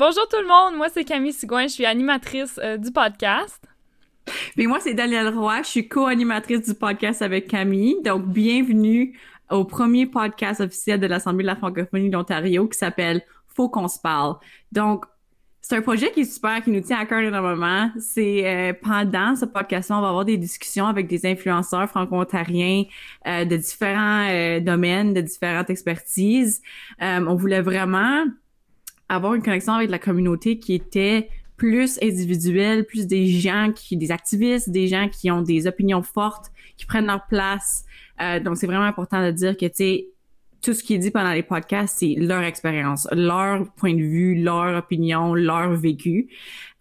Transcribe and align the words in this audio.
bonjour 0.00 0.26
tout 0.28 0.40
le 0.40 0.48
monde, 0.48 0.78
moi 0.78 0.88
c'est 0.88 1.04
Camille 1.04 1.34
Sigouin, 1.34 1.64
je 1.64 1.74
suis 1.74 1.84
animatrice 1.84 2.58
euh, 2.64 2.78
du 2.78 2.90
podcast. 2.90 3.62
Mais 4.56 4.64
moi 4.64 4.78
c'est 4.80 4.94
Danielle 4.94 5.28
Roy, 5.28 5.60
je 5.62 5.68
suis 5.68 5.88
co-animatrice 5.88 6.62
du 6.62 6.72
podcast 6.72 7.20
avec 7.20 7.48
Camille. 7.48 7.96
Donc 8.02 8.26
bienvenue 8.26 9.14
au 9.50 9.66
premier 9.66 10.06
podcast 10.06 10.62
officiel 10.62 11.00
de 11.00 11.06
l'Assemblée 11.06 11.42
de 11.42 11.48
la 11.48 11.56
francophonie 11.56 12.08
d'Ontario 12.08 12.66
qui 12.66 12.78
s'appelle 12.78 13.20
Faut 13.48 13.68
qu'on 13.68 13.88
se 13.88 13.98
parle. 13.98 14.36
Donc 14.72 15.04
c'est 15.60 15.76
un 15.76 15.82
projet 15.82 16.10
qui 16.12 16.20
est 16.20 16.32
super, 16.32 16.64
qui 16.64 16.70
nous 16.70 16.80
tient 16.80 16.98
à 16.98 17.04
cœur 17.04 17.20
énormément. 17.20 17.90
C'est 17.98 18.48
euh, 18.48 18.72
pendant 18.82 19.36
ce 19.36 19.44
podcast-là, 19.44 19.98
on 19.98 20.00
va 20.00 20.08
avoir 20.08 20.24
des 20.24 20.38
discussions 20.38 20.86
avec 20.86 21.08
des 21.08 21.26
influenceurs 21.26 21.90
franco-ontariens 21.90 22.84
euh, 23.26 23.44
de 23.44 23.54
différents 23.54 24.60
domaines, 24.62 25.12
de 25.12 25.20
différentes 25.20 25.68
expertises. 25.68 26.62
on 27.02 27.34
voulait 27.34 27.60
vraiment 27.60 28.24
avoir 29.14 29.34
une 29.34 29.42
connexion 29.42 29.74
avec 29.74 29.90
la 29.90 29.98
communauté 29.98 30.58
qui 30.58 30.74
était 30.74 31.28
plus 31.56 31.98
individuelle, 32.02 32.86
plus 32.86 33.06
des 33.06 33.26
gens 33.26 33.70
qui, 33.74 33.96
des 33.96 34.10
activistes, 34.10 34.70
des 34.70 34.86
gens 34.86 35.08
qui 35.08 35.30
ont 35.30 35.42
des 35.42 35.66
opinions 35.66 36.02
fortes, 36.02 36.50
qui 36.78 36.86
prennent 36.86 37.06
leur 37.06 37.26
place. 37.26 37.84
donc 38.42 38.56
c'est 38.56 38.66
vraiment 38.66 38.84
important 38.84 39.22
de 39.22 39.30
dire 39.30 39.56
que 39.56 39.66
tu 39.66 39.74
sais 39.74 40.08
tout 40.62 40.74
ce 40.74 40.82
qui 40.82 40.94
est 40.94 40.98
dit 40.98 41.10
pendant 41.10 41.32
les 41.32 41.42
podcasts, 41.42 41.98
c'est 41.98 42.14
leur 42.18 42.42
expérience, 42.42 43.08
leur 43.12 43.72
point 43.74 43.94
de 43.94 44.02
vue, 44.02 44.42
leur 44.42 44.76
opinion, 44.76 45.34
leur 45.34 45.72
vécu. 45.74 46.28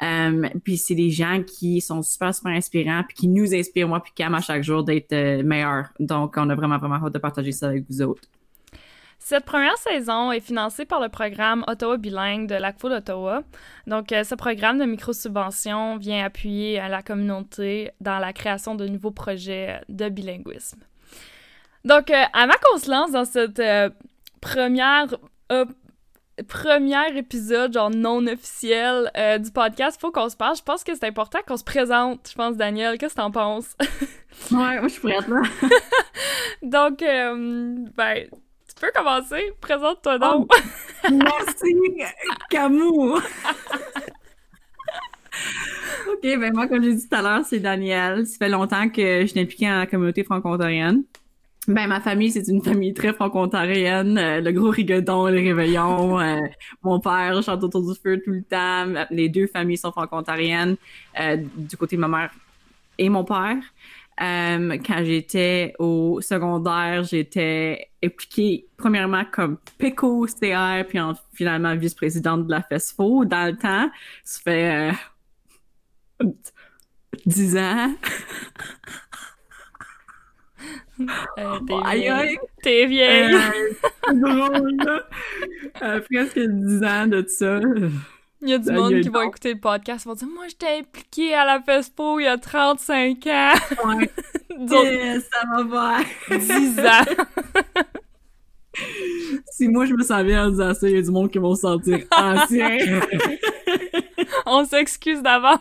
Euh, 0.02 0.48
puis 0.64 0.77
c'est 0.77 0.96
des 0.96 1.10
gens 1.10 1.44
qui 1.46 1.82
sont 1.82 2.02
super, 2.02 2.34
super 2.34 2.52
inspirants, 2.52 3.04
puis 3.08 3.16
qui 3.16 3.27
nous 3.27 3.54
inspirent, 3.54 3.88
moi 3.88 4.02
puis 4.02 4.12
Cam, 4.16 4.36
à 4.36 4.41
chaque 4.41 4.64
jour 4.64 4.84
d'être 4.84 5.14
euh, 5.14 5.44
meilleurs. 5.44 5.90
Donc, 6.00 6.36
on 6.38 6.50
a 6.50 6.55
vraiment, 6.55 6.77
vraiment 6.77 6.96
hâte 6.96 7.14
de 7.14 7.20
partager 7.20 7.52
ça 7.52 7.68
avec 7.68 7.86
vous 7.90 8.02
autres. 8.02 8.24
Cette 9.20 9.45
première 9.45 9.77
saison 9.77 10.31
est 10.31 10.39
financée 10.39 10.85
par 10.85 10.99
le 10.99 11.09
programme 11.09 11.63
Ottawa 11.67 11.98
Bilingue 11.98 12.48
de 12.48 12.55
l'ACFO 12.55 12.89
d'Ottawa. 12.89 13.43
Donc, 13.85 14.12
euh, 14.12 14.23
ce 14.23 14.34
programme 14.34 14.79
de 14.79 14.85
micro-subvention 14.85 15.98
vient 15.98 16.25
appuyer 16.25 16.77
la 16.89 17.03
communauté 17.03 17.91
dans 18.01 18.17
la 18.17 18.34
création 18.34 18.75
de 18.75 18.87
nouveaux 18.87 19.12
projets 19.12 19.81
de 19.90 20.09
bilinguisme. 20.09 20.79
Donc, 21.85 22.12
euh, 22.12 22.23
avant 22.34 22.53
qu'on 22.62 22.77
se 22.77 22.90
lance 22.90 23.12
dans 23.12 23.25
cette 23.25 23.59
euh, 23.59 23.90
première 24.41 25.07
euh, 25.51 25.65
premier 26.47 27.17
épisode, 27.17 27.73
genre 27.73 27.90
non 27.90 28.25
officiel 28.27 29.12
du 29.41 29.51
podcast, 29.51 29.99
faut 29.99 30.12
qu'on 30.12 30.29
se 30.29 30.37
parle. 30.37 30.55
Je 30.55 30.63
pense 30.63 30.85
que 30.85 30.93
c'est 30.95 31.05
important 31.05 31.40
qu'on 31.45 31.57
se 31.57 31.65
présente. 31.65 32.29
Je 32.29 32.35
pense, 32.35 32.55
Daniel, 32.55 32.97
qu'est-ce 32.97 33.15
que 33.15 33.20
t'en 33.20 33.31
penses? 33.31 33.75
ouais, 34.51 34.79
moi, 34.79 34.84
je 34.84 34.87
suis 34.87 35.01
prête, 35.01 35.27
là. 35.27 35.41
Donc, 36.62 36.99
ben, 36.99 38.29
tu 38.80 38.85
peux 38.85 38.91
commencer. 38.96 39.54
Présente-toi 39.60 40.18
donc. 40.20 40.49
Oh, 40.52 41.10
merci, 41.12 41.76
Camus! 42.49 43.18
OK, 46.08 46.21
ben 46.24 46.54
moi, 46.54 46.68
comme 46.68 46.84
j'ai 46.84 46.96
dit 46.96 47.08
tout 47.08 47.16
à 47.16 47.21
l'heure, 47.21 47.46
c'est 47.46 47.60
Daniel. 47.60 48.26
Ça 48.26 48.38
fait 48.38 48.49
longtemps 48.49 48.90
que 48.90 49.21
je 49.21 49.26
suis 49.27 49.40
impliquée 49.40 49.68
dans 49.68 49.80
la 49.80 49.88
communauté 49.88 50.24
franco-ontarienne. 50.24 51.04
Ben, 51.68 51.88
ma 51.88 51.99
famille, 51.99 52.32
c'est 52.32 52.48
une 52.48 52.63
famille 52.63 52.94
très 52.94 53.13
franco-ontarienne. 53.13 54.18
Euh, 54.18 54.41
le 54.41 54.52
gros 54.52 54.70
rigodon, 54.70 55.27
les 55.27 55.41
réveillons. 55.41 56.20
Euh, 56.20 56.40
mon 56.82 56.99
père 56.99 57.41
chante 57.43 57.64
autour 57.64 57.88
du 57.88 57.99
feu 57.99 58.21
tout 58.24 58.32
le 58.32 58.43
temps. 58.43 59.05
Les 59.12 59.30
deux 59.30 59.48
familles 59.48 59.77
sont 59.77 59.91
franco-ontariennes 59.91 60.77
euh, 61.20 61.38
du 61.55 61.77
côté 61.77 61.96
de 61.96 62.02
ma 62.02 62.08
mère 62.08 62.32
et 62.98 63.10
mon 63.10 63.24
père. 63.24 63.58
Quand 64.19 65.03
j'étais 65.03 65.73
au 65.79 66.19
secondaire, 66.22 67.03
j'étais 67.03 67.89
impliquée 68.03 68.67
premièrement 68.78 69.23
comme 69.31 69.57
PECO 69.78 70.25
CR, 70.25 70.85
puis 70.88 71.00
finalement 71.34 71.75
vice-présidente 71.75 72.47
de 72.47 72.51
la 72.51 72.62
FESFO 72.62 73.25
dans 73.25 73.52
le 73.52 73.58
temps. 73.58 73.90
Ça 74.24 74.41
fait 74.44 74.91
dix 77.25 77.58
ans. 77.58 77.94
Euh, 81.38 81.59
t'es 81.66 81.97
vieille. 81.97 82.38
T'es 82.62 82.85
vieille. 82.85 83.34
Euh, 83.34 84.13
drôle, 84.13 84.75
là. 84.85 85.08
Euh, 85.81 86.02
presque 86.02 86.40
10 86.40 86.84
ans 86.84 87.08
de 87.08 87.25
ça. 87.28 87.59
Il 88.42 88.50
y 88.50 88.54
a 88.54 88.58
du 88.58 88.72
monde 88.72 89.02
qui 89.02 89.10
va 89.10 89.26
écouter 89.26 89.54
le 89.54 89.60
podcast, 89.60 90.06
ils 90.06 90.08
vont 90.08 90.16
dire 90.16 90.28
Moi, 90.34 90.48
j'étais 90.48 90.80
impliqué 90.80 91.34
à 91.34 91.46
la 91.46 91.62
FESPO 91.62 92.20
il 92.20 92.24
y 92.24 92.28
a 92.28 92.38
35 92.38 93.28
ans. 93.28 93.54
Ouais. 93.86 94.10
Donc, 94.60 94.88
ça 95.32 95.64
va 95.66 96.00
faire 96.28 96.40
10 96.40 96.80
ans. 96.80 97.26
si 99.52 99.68
moi 99.68 99.86
je 99.86 99.94
me 99.94 100.04
sens 100.04 100.24
bien 100.24 100.48
en 100.48 100.50
disant 100.52 100.74
ça, 100.74 100.88
il 100.88 100.96
y 100.96 101.00
a 101.00 101.02
du 101.02 101.12
monde 101.12 101.30
qui 101.30 101.38
vont 101.38 101.54
se 101.54 101.62
sentir 101.62 102.00
ancien. 102.16 102.78
On 104.46 104.64
s'excuse 104.64 105.22
d'avance. 105.22 105.60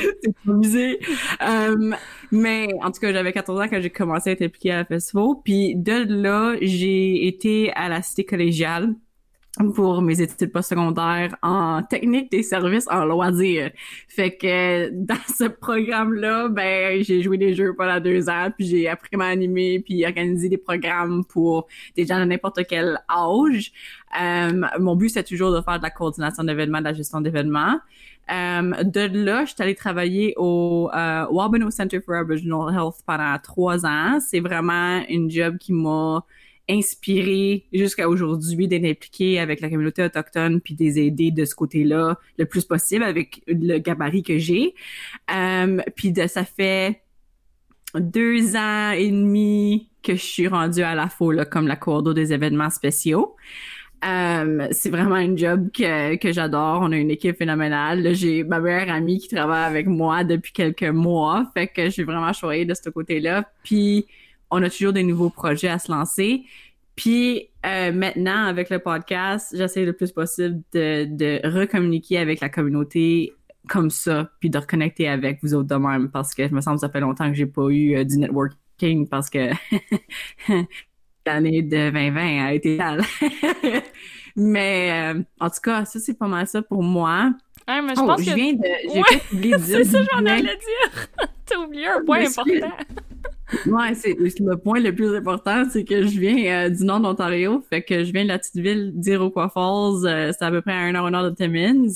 c'est 0.00 0.34
amusé. 0.48 0.98
Um, 1.40 1.96
mais 2.32 2.68
en 2.82 2.90
tout 2.90 3.00
cas, 3.00 3.12
j'avais 3.12 3.32
14 3.32 3.60
ans 3.60 3.68
quand 3.68 3.80
j'ai 3.80 3.90
commencé 3.90 4.30
à 4.30 4.32
être 4.32 4.42
impliquée 4.42 4.72
à 4.72 4.78
la 4.78 4.84
festival. 4.84 5.34
Puis 5.44 5.76
de 5.76 6.04
là, 6.08 6.56
j'ai 6.60 7.28
été 7.28 7.72
à 7.74 7.88
la 7.88 8.02
cité 8.02 8.24
collégiale 8.24 8.94
pour 9.74 10.02
mes 10.02 10.20
études 10.20 10.52
postsecondaires 10.52 11.36
en 11.42 11.82
technique 11.82 12.30
des 12.30 12.42
services 12.42 12.86
en 12.90 13.04
loisirs. 13.04 13.70
Fait 14.08 14.36
que 14.36 14.90
dans 14.90 15.14
ce 15.36 15.44
programme-là, 15.44 16.48
ben 16.48 17.02
j'ai 17.02 17.22
joué 17.22 17.38
des 17.38 17.54
jeux 17.54 17.74
pendant 17.74 18.00
deux 18.00 18.28
ans, 18.28 18.50
puis 18.56 18.66
j'ai 18.66 18.88
appris 18.88 19.16
à 19.20 19.24
animer, 19.24 19.80
puis 19.80 20.04
organiser 20.04 20.48
des 20.48 20.58
programmes 20.58 21.24
pour 21.24 21.66
des 21.96 22.06
gens 22.06 22.18
de 22.18 22.24
n'importe 22.24 22.60
quel 22.68 23.00
âge. 23.10 23.72
Um, 24.18 24.66
mon 24.78 24.96
but, 24.96 25.10
c'est 25.10 25.24
toujours 25.24 25.52
de 25.52 25.60
faire 25.60 25.78
de 25.78 25.82
la 25.82 25.90
coordination 25.90 26.44
d'événements, 26.44 26.78
de 26.78 26.84
la 26.84 26.94
gestion 26.94 27.20
d'événements. 27.20 27.78
Euh, 28.30 28.84
de 28.84 29.24
là, 29.24 29.44
je 29.44 29.54
suis 29.54 29.62
allée 29.62 29.74
travailler 29.74 30.34
au 30.36 30.90
euh, 30.94 31.26
Wabano 31.30 31.70
Center 31.70 32.00
for 32.00 32.14
Aboriginal 32.14 32.74
Health 32.74 32.96
pendant 33.06 33.38
trois 33.42 33.86
ans. 33.86 34.18
C'est 34.20 34.40
vraiment 34.40 35.02
une 35.08 35.30
job 35.30 35.56
qui 35.58 35.72
m'a 35.72 36.24
inspiré 36.68 37.64
jusqu'à 37.72 38.08
aujourd'hui 38.08 38.68
d'être 38.68 38.84
impliquée 38.84 39.38
avec 39.38 39.60
la 39.60 39.70
communauté 39.70 40.02
autochtone 40.02 40.60
puis 40.60 40.74
des 40.74 40.98
aider 40.98 41.30
de 41.30 41.44
ce 41.44 41.54
côté-là 41.54 42.18
le 42.38 42.44
plus 42.46 42.64
possible 42.64 43.04
avec 43.04 43.42
le 43.46 43.78
gabarit 43.78 44.22
que 44.22 44.38
j'ai. 44.38 44.74
Euh, 45.34 45.78
puis 45.96 46.12
de, 46.12 46.26
ça 46.26 46.44
fait 46.44 47.02
deux 47.94 48.56
ans 48.56 48.90
et 48.90 49.10
demi 49.10 49.88
que 50.02 50.14
je 50.14 50.22
suis 50.22 50.48
rendue 50.48 50.82
à 50.82 50.94
la 50.94 51.08
FO 51.08 51.32
comme 51.50 51.66
la 51.66 51.76
coordonnatrice 51.76 52.28
des 52.28 52.34
événements 52.34 52.70
spéciaux. 52.70 53.36
Euh, 54.04 54.68
c'est 54.70 54.90
vraiment 54.90 55.16
un 55.16 55.36
job 55.36 55.70
que, 55.72 56.16
que 56.16 56.32
j'adore. 56.32 56.80
On 56.82 56.92
a 56.92 56.96
une 56.96 57.10
équipe 57.10 57.36
phénoménale. 57.36 58.14
J'ai 58.14 58.44
ma 58.44 58.60
meilleure 58.60 58.90
amie 58.90 59.18
qui 59.18 59.28
travaille 59.28 59.64
avec 59.64 59.86
moi 59.86 60.22
depuis 60.24 60.52
quelques 60.52 60.84
mois. 60.84 61.50
Fait 61.54 61.66
que 61.66 61.86
je 61.86 61.90
suis 61.90 62.04
vraiment 62.04 62.32
choyée 62.32 62.64
de 62.64 62.74
ce 62.74 62.90
côté-là. 62.90 63.50
Puis 63.64 64.06
on 64.50 64.62
a 64.62 64.70
toujours 64.70 64.92
des 64.92 65.02
nouveaux 65.02 65.30
projets 65.30 65.68
à 65.68 65.78
se 65.78 65.90
lancer. 65.90 66.44
Puis 66.96 67.48
euh, 67.64 67.92
maintenant, 67.92 68.46
avec 68.46 68.70
le 68.70 68.78
podcast, 68.78 69.54
j'essaie 69.56 69.84
le 69.84 69.92
plus 69.92 70.10
possible 70.10 70.62
de, 70.72 71.04
de 71.04 71.40
recommuniquer 71.48 72.18
avec 72.18 72.40
la 72.40 72.48
communauté 72.48 73.34
comme 73.68 73.90
ça, 73.90 74.30
puis 74.40 74.50
de 74.50 74.58
reconnecter 74.58 75.08
avec 75.08 75.38
vous 75.42 75.54
autres 75.54 75.68
de 75.68 75.74
même, 75.76 76.10
parce 76.10 76.34
que 76.34 76.48
je 76.48 76.54
me 76.54 76.60
semble 76.60 76.76
que 76.76 76.80
ça 76.80 76.88
fait 76.88 77.00
longtemps 77.00 77.28
que 77.28 77.34
j'ai 77.34 77.46
pas 77.46 77.68
eu 77.68 77.96
euh, 77.96 78.04
du 78.04 78.18
networking, 78.18 79.06
parce 79.08 79.30
que 79.30 79.50
l'année 81.26 81.62
de 81.62 81.90
2020 81.90 82.46
a 82.46 82.52
été 82.54 82.78
sale. 82.78 83.02
mais 84.36 85.14
euh, 85.14 85.22
en 85.38 85.50
tout 85.50 85.60
cas, 85.62 85.84
ça, 85.84 86.00
c'est 86.00 86.18
pas 86.18 86.28
mal 86.28 86.46
ça 86.46 86.62
pour 86.62 86.82
moi. 86.82 87.32
Ouais, 87.68 87.82
mais 87.82 87.94
je 87.94 88.00
oh, 88.00 88.06
pense 88.06 88.22
je 88.22 88.34
viens 88.34 88.54
de... 88.54 88.64
J'ai 88.82 88.98
ouais, 88.98 89.22
oublié 89.32 89.52
de 89.52 89.58
dire... 89.62 89.76
c'est 89.78 89.84
ça, 89.84 90.02
j'en 90.10 90.24
allais 90.24 90.42
dire. 90.42 91.06
T'as 91.44 91.58
oublié 91.58 91.86
un 91.86 92.04
point 92.04 92.26
important. 92.26 92.72
Ouais, 93.66 93.94
c'est 93.94 94.16
le 94.18 94.56
point 94.56 94.80
le 94.80 94.94
plus 94.94 95.14
important, 95.14 95.64
c'est 95.70 95.84
que 95.84 96.06
je 96.06 96.18
viens 96.20 96.66
euh, 96.66 96.68
du 96.68 96.84
nord 96.84 97.00
d'Ontario, 97.00 97.64
fait 97.68 97.82
que 97.82 98.04
je 98.04 98.12
viens 98.12 98.24
de 98.24 98.28
la 98.28 98.38
petite 98.38 98.56
ville 98.56 98.92
d'Iroquois 98.94 99.48
Falls, 99.48 100.06
euh, 100.06 100.32
c'est 100.36 100.44
à 100.44 100.50
peu 100.50 100.60
près 100.60 100.72
à 100.72 100.78
un 100.78 100.94
heure 100.94 101.04
au 101.04 101.10
nord 101.10 101.24
de 101.24 101.30
Timmins. 101.30 101.88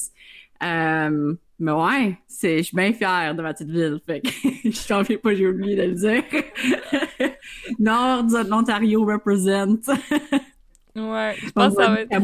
Euh, 0.63 1.35
mais 1.59 1.73
ouais, 1.73 2.19
c'est, 2.27 2.59
je 2.59 2.63
suis 2.63 2.77
bien 2.77 2.93
fière 2.93 3.35
de 3.35 3.43
ma 3.43 3.55
petite 3.55 3.71
ville. 3.71 4.01
Fait 4.05 4.21
que 4.21 4.29
je 4.65 4.89
t'en 4.89 5.05
fais 5.05 5.17
pas, 5.17 5.35
j'ai 5.35 5.47
oublié 5.47 5.77
de 5.77 5.83
le 5.83 5.93
dire. 5.93 6.23
Nord 7.79 8.25
de 8.25 8.49
l'Ontario 8.49 9.05
represent. 9.05 9.79
ouais, 10.97 11.35
je 11.37 11.51
pense 11.51 11.77
que 11.77 11.83
ça 11.83 11.91
va 11.91 12.01
être 12.01 12.23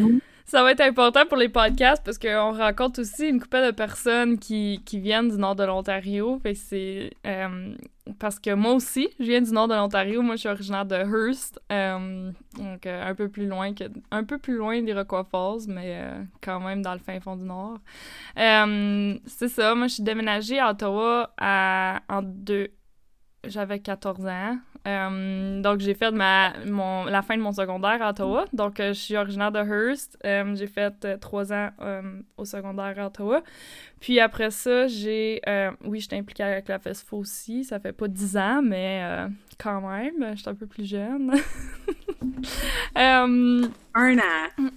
ça 0.48 0.62
va 0.62 0.72
être 0.72 0.80
important 0.80 1.26
pour 1.26 1.36
les 1.36 1.50
podcasts 1.50 2.02
parce 2.02 2.18
qu'on 2.18 2.56
rencontre 2.56 3.02
aussi 3.02 3.28
une 3.28 3.38
couple 3.38 3.66
de 3.66 3.70
personnes 3.70 4.38
qui, 4.38 4.80
qui 4.86 4.98
viennent 4.98 5.28
du 5.28 5.36
nord 5.36 5.54
de 5.54 5.64
l'Ontario. 5.64 6.40
euh, 6.46 7.74
parce 8.18 8.40
que 8.40 8.54
moi 8.54 8.72
aussi, 8.72 9.10
je 9.20 9.24
viens 9.26 9.42
du 9.42 9.52
nord 9.52 9.68
de 9.68 9.74
l'Ontario. 9.74 10.22
Moi, 10.22 10.36
je 10.36 10.40
suis 10.40 10.48
originaire 10.48 10.86
de 10.86 10.96
Hearst, 10.96 11.60
euh, 11.70 12.32
donc 12.56 12.86
euh, 12.86 13.10
un 13.10 13.14
peu 13.14 13.28
plus 13.28 13.46
loin 13.46 13.74
que 13.74 13.84
un 14.10 14.24
peu 14.24 14.38
plus 14.38 14.56
loin 14.56 14.80
d'Iroquois 14.80 15.24
Falls, 15.24 15.68
mais 15.68 16.02
quand 16.40 16.60
même 16.60 16.80
dans 16.80 16.94
le 16.94 17.00
fin 17.00 17.20
fond 17.20 17.36
du 17.36 17.44
nord. 17.44 17.78
c'est 18.34 19.48
ça. 19.48 19.74
Moi, 19.74 19.88
je 19.88 19.94
suis 19.94 20.02
déménagée 20.02 20.58
à 20.58 20.70
Ottawa 20.70 21.30
en 21.38 22.22
deux 22.22 22.68
j'avais 23.44 23.78
14 23.78 24.26
ans. 24.26 24.58
Euh, 24.86 25.60
donc, 25.60 25.80
j'ai 25.80 25.94
fait 25.94 26.10
ma, 26.10 26.52
mon, 26.66 27.04
la 27.04 27.22
fin 27.22 27.36
de 27.36 27.42
mon 27.42 27.52
secondaire 27.52 28.02
à 28.02 28.10
Ottawa. 28.10 28.44
Donc, 28.52 28.80
euh, 28.80 28.88
je 28.88 28.98
suis 28.98 29.16
originaire 29.16 29.52
de 29.52 29.58
Hearst. 29.58 30.18
Euh, 30.24 30.54
j'ai 30.54 30.66
fait 30.66 31.18
trois 31.20 31.52
ans 31.52 31.70
au 32.36 32.44
secondaire 32.44 32.94
à 32.98 33.06
Ottawa. 33.06 33.42
Puis 34.00 34.20
après 34.20 34.50
ça, 34.50 34.86
j'ai... 34.86 35.40
oui, 35.84 36.00
j'étais 36.00 36.16
impliquée 36.16 36.44
avec 36.44 36.68
la 36.68 36.78
FESFO 36.78 37.18
aussi. 37.18 37.64
Ça 37.64 37.80
fait 37.80 37.92
pas 37.92 38.08
10 38.08 38.36
ans, 38.36 38.62
mais 38.62 39.02
quand 39.58 39.80
même, 39.80 40.36
j'étais 40.36 40.50
un 40.50 40.54
peu 40.54 40.66
plus 40.66 40.88
jeune. 40.88 41.32
un 42.94 43.72
an. 43.94 44.68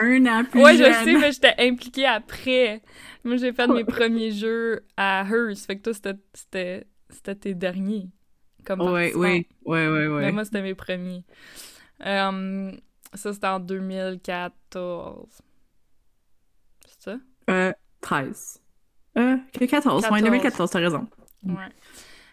Un 0.00 0.26
an 0.26 0.44
plus 0.44 0.62
ouais, 0.62 0.76
jeune. 0.76 0.92
je 0.92 1.04
sais, 1.04 1.14
mais 1.14 1.32
j'étais 1.32 1.54
impliquée 1.58 2.06
après. 2.06 2.82
Moi, 3.24 3.36
j'ai 3.36 3.52
fait 3.52 3.66
mes 3.68 3.84
premiers 3.84 4.32
jeux 4.32 4.84
à 4.96 5.24
Hearst. 5.24 5.66
Fait 5.66 5.76
que 5.76 5.82
toi, 5.82 5.94
c'était 5.94 6.86
c'était 7.10 7.34
tes 7.34 7.54
derniers 7.54 8.10
comme 8.68 8.82
Oui, 8.82 9.12
oui, 9.14 9.46
oui, 9.64 9.86
oui, 9.86 10.06
oui. 10.06 10.20
Mais 10.20 10.32
moi, 10.32 10.44
c'était 10.44 10.62
mes 10.62 10.74
premiers. 10.74 11.24
Euh, 12.04 12.70
ça, 13.14 13.32
c'était 13.32 13.46
en 13.46 13.60
2014. 13.60 15.42
C'est 16.86 17.02
ça? 17.02 17.16
Euh, 17.50 17.72
13. 18.02 18.60
Euh, 19.16 19.36
14. 19.52 20.02
14. 20.02 20.10
Ouais, 20.10 20.22
2014, 20.22 20.70
t'as 20.70 20.78
raison. 20.78 21.08
Ouais. 21.44 21.54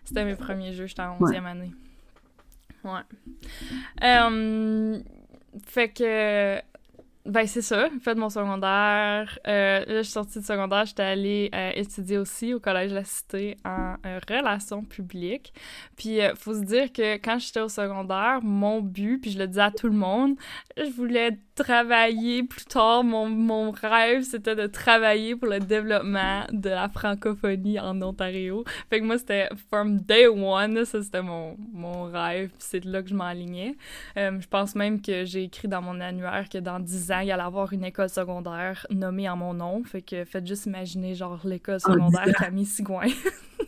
C'était 0.04 0.26
mes 0.26 0.36
premiers 0.36 0.74
jeux, 0.74 0.86
j'étais 0.86 1.02
en 1.02 1.18
11e 1.18 1.46
année. 1.46 1.72
Ouais. 2.84 3.02
Euh, 4.04 5.02
fait 5.66 5.90
que 5.90 6.62
ben, 7.26 7.48
c'est 7.48 7.64
ça. 7.64 7.90
Fait 8.04 8.14
mon 8.14 8.30
secondaire. 8.30 9.40
Euh, 9.48 9.80
là, 9.80 9.98
je 9.98 10.02
suis 10.04 10.12
sortie 10.12 10.40
du 10.40 10.46
secondaire. 10.46 10.86
J'étais 10.86 11.04
allée 11.04 11.50
euh, 11.56 11.72
étudier 11.74 12.20
aussi 12.20 12.54
au 12.54 12.60
Collège 12.60 12.92
de 12.92 12.96
la 12.96 13.04
Cité 13.04 13.58
en 13.66 13.96
euh, 14.06 14.20
relations 14.30 14.84
publiques. 14.84 15.52
Puis, 15.98 16.18
il 16.18 16.34
faut 16.36 16.54
se 16.54 16.64
dire 16.64 16.94
que 16.94 17.16
quand 17.16 17.40
j'étais 17.40 17.62
au 17.62 17.70
secondaire, 17.70 18.40
mon 18.44 18.80
but, 18.80 19.20
puis 19.20 19.32
je 19.32 19.40
le 19.40 19.48
disais 19.48 19.62
à 19.62 19.72
tout 19.72 19.88
le 19.88 19.96
monde, 19.96 20.36
je 20.78 20.92
voulais 20.92 21.40
travailler 21.56 22.44
plus 22.44 22.66
tard. 22.66 23.04
Mon, 23.04 23.28
mon 23.28 23.72
rêve, 23.72 24.24
c'était 24.24 24.56
de 24.56 24.68
travailler 24.68 25.36
pour 25.36 25.48
le 25.48 25.60
développement 25.60 26.44
de 26.52 26.70
la 26.70 26.90
francophonie 26.90 27.80
en 27.80 28.02
Ontario. 28.02 28.64
Fait 28.90 29.00
que 29.00 29.06
moi, 29.06 29.18
c'était 29.18 29.50
from 29.70 30.00
day 30.00 30.28
one, 30.28 30.86
ça 30.86 31.02
c'était 31.02 31.22
mon, 31.22 31.58
mon 31.74 32.04
rêve, 32.04 32.52
c'est 32.60 32.82
de 32.82 32.92
là 32.92 33.02
que 33.02 33.10
je 33.10 33.16
m'alignais. 33.16 33.76
Euh, 34.18 34.40
je 34.40 34.48
pense 34.48 34.76
même 34.76 35.02
que 35.02 35.26
j'ai 35.26 35.44
écrit 35.44 35.68
dans 35.68 35.82
mon 35.82 36.00
annuaire 36.02 36.48
que 36.50 36.58
dans 36.58 36.80
10 36.80 37.12
ans, 37.12 37.20
il 37.20 37.28
y 37.28 37.32
allait 37.32 37.44
avoir 37.44 37.72
une 37.74 37.84
école 37.84 38.10
secondaire 38.10 38.86
nommée 38.90 39.30
en 39.30 39.38
mon 39.38 39.54
nom. 39.54 39.84
Fait 39.84 40.02
que 40.02 40.26
faites 40.26 40.46
juste 40.46 40.66
imaginer, 40.66 41.16
genre, 41.16 41.40
l'école 41.46 41.80
secondaire 41.80 42.28
Camille 42.38 42.66
Sigouin. 42.66 43.08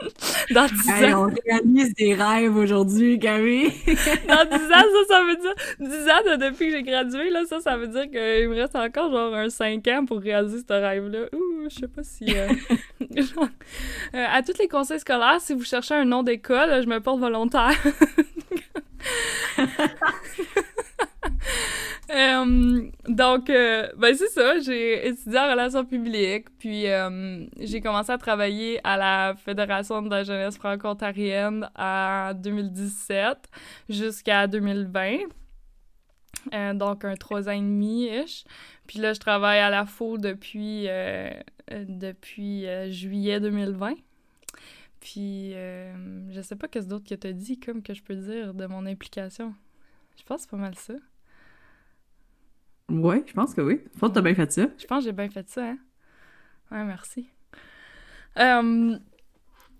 Dans 0.54 0.66
10 0.66 0.90
ans. 0.90 1.28
on 1.28 1.34
réalise 1.44 1.94
des 1.94 2.14
rêves 2.14 2.56
aujourd'hui, 2.56 3.18
Camille. 3.18 3.72
Dans 4.28 4.44
10 4.44 4.54
ans, 4.54 4.84
ça, 4.92 5.04
ça 5.08 5.22
veut 5.24 5.36
dire. 5.36 5.54
10 5.80 5.86
ans 6.08 6.36
depuis 6.38 6.66
que 6.66 6.72
j'ai 6.72 6.82
gradué, 6.82 7.30
là, 7.30 7.44
ça, 7.48 7.60
ça 7.60 7.76
veut 7.76 7.88
dire 7.88 8.04
qu'il 8.04 8.48
me 8.48 8.54
reste 8.54 8.76
encore 8.76 9.10
genre 9.10 9.34
un 9.34 9.48
5 9.48 9.86
ans 9.88 10.04
pour 10.04 10.20
réaliser 10.20 10.58
ce 10.58 10.72
rêve-là. 10.72 11.26
Ouh, 11.32 11.68
je 11.68 11.74
sais 11.74 11.88
pas 11.88 12.02
si. 12.02 12.26
Euh, 12.36 12.48
euh, 14.14 14.26
à 14.32 14.42
tous 14.42 14.58
les 14.58 14.68
conseils 14.68 15.00
scolaires, 15.00 15.40
si 15.40 15.54
vous 15.54 15.64
cherchez 15.64 15.94
un 15.94 16.04
nom 16.04 16.22
d'école, 16.22 16.82
je 16.82 16.88
me 16.88 17.00
porte 17.00 17.20
volontaire. 17.20 17.78
Euh, 22.14 22.90
donc, 23.08 23.50
euh, 23.50 23.88
ben 23.96 24.14
c'est 24.14 24.28
ça, 24.28 24.60
j'ai 24.60 25.08
étudié 25.08 25.36
en 25.36 25.50
relations 25.50 25.84
publiques, 25.84 26.46
puis 26.58 26.86
euh, 26.86 27.44
j'ai 27.58 27.80
commencé 27.80 28.12
à 28.12 28.18
travailler 28.18 28.80
à 28.84 28.96
la 28.96 29.34
Fédération 29.36 30.00
de 30.00 30.08
la 30.10 30.22
jeunesse 30.22 30.56
franco-ontarienne 30.56 31.68
en 31.76 32.32
2017 32.34 33.50
jusqu'à 33.88 34.46
2020. 34.46 35.18
donc, 36.74 37.04
un 37.04 37.16
trois 37.16 37.48
ans 37.48 37.52
et 37.52 37.58
demi-ish. 37.58 38.44
Puis 38.86 39.00
là, 39.00 39.12
je 39.12 39.18
travaille 39.18 39.58
à 39.58 39.70
la 39.70 39.84
FO 39.84 40.16
depuis, 40.16 40.86
depuis 41.70 42.66
juillet 42.92 43.40
2020. 43.40 43.94
Puis, 45.00 45.52
je 45.52 46.40
sais 46.42 46.54
pas 46.54 46.68
qu'est-ce 46.68 46.88
d'autre 46.88 47.08
que 47.08 47.16
t'as 47.16 47.32
dit, 47.32 47.58
comme 47.58 47.82
que 47.82 47.92
je 47.92 48.02
peux 48.04 48.14
dire 48.14 48.54
de 48.54 48.66
mon 48.66 48.86
implication. 48.86 49.52
Je 50.16 50.22
pense 50.22 50.42
que 50.42 50.42
c'est 50.42 50.50
pas 50.50 50.56
mal 50.58 50.76
ça. 50.76 50.94
Oui, 52.90 53.22
je 53.26 53.32
pense 53.32 53.54
que 53.54 53.60
oui. 53.60 53.80
Je 53.94 53.98
pense 53.98 54.10
que 54.10 54.14
t'as 54.14 54.20
bien 54.20 54.34
fait 54.34 54.52
ça. 54.52 54.66
Je 54.78 54.86
pense 54.86 55.00
que 55.00 55.04
j'ai 55.06 55.12
bien 55.12 55.28
fait 55.30 55.48
ça, 55.48 55.64
hein. 55.64 55.78
Ouais, 56.70 56.84
merci. 56.84 57.28
Euh, 58.38 58.96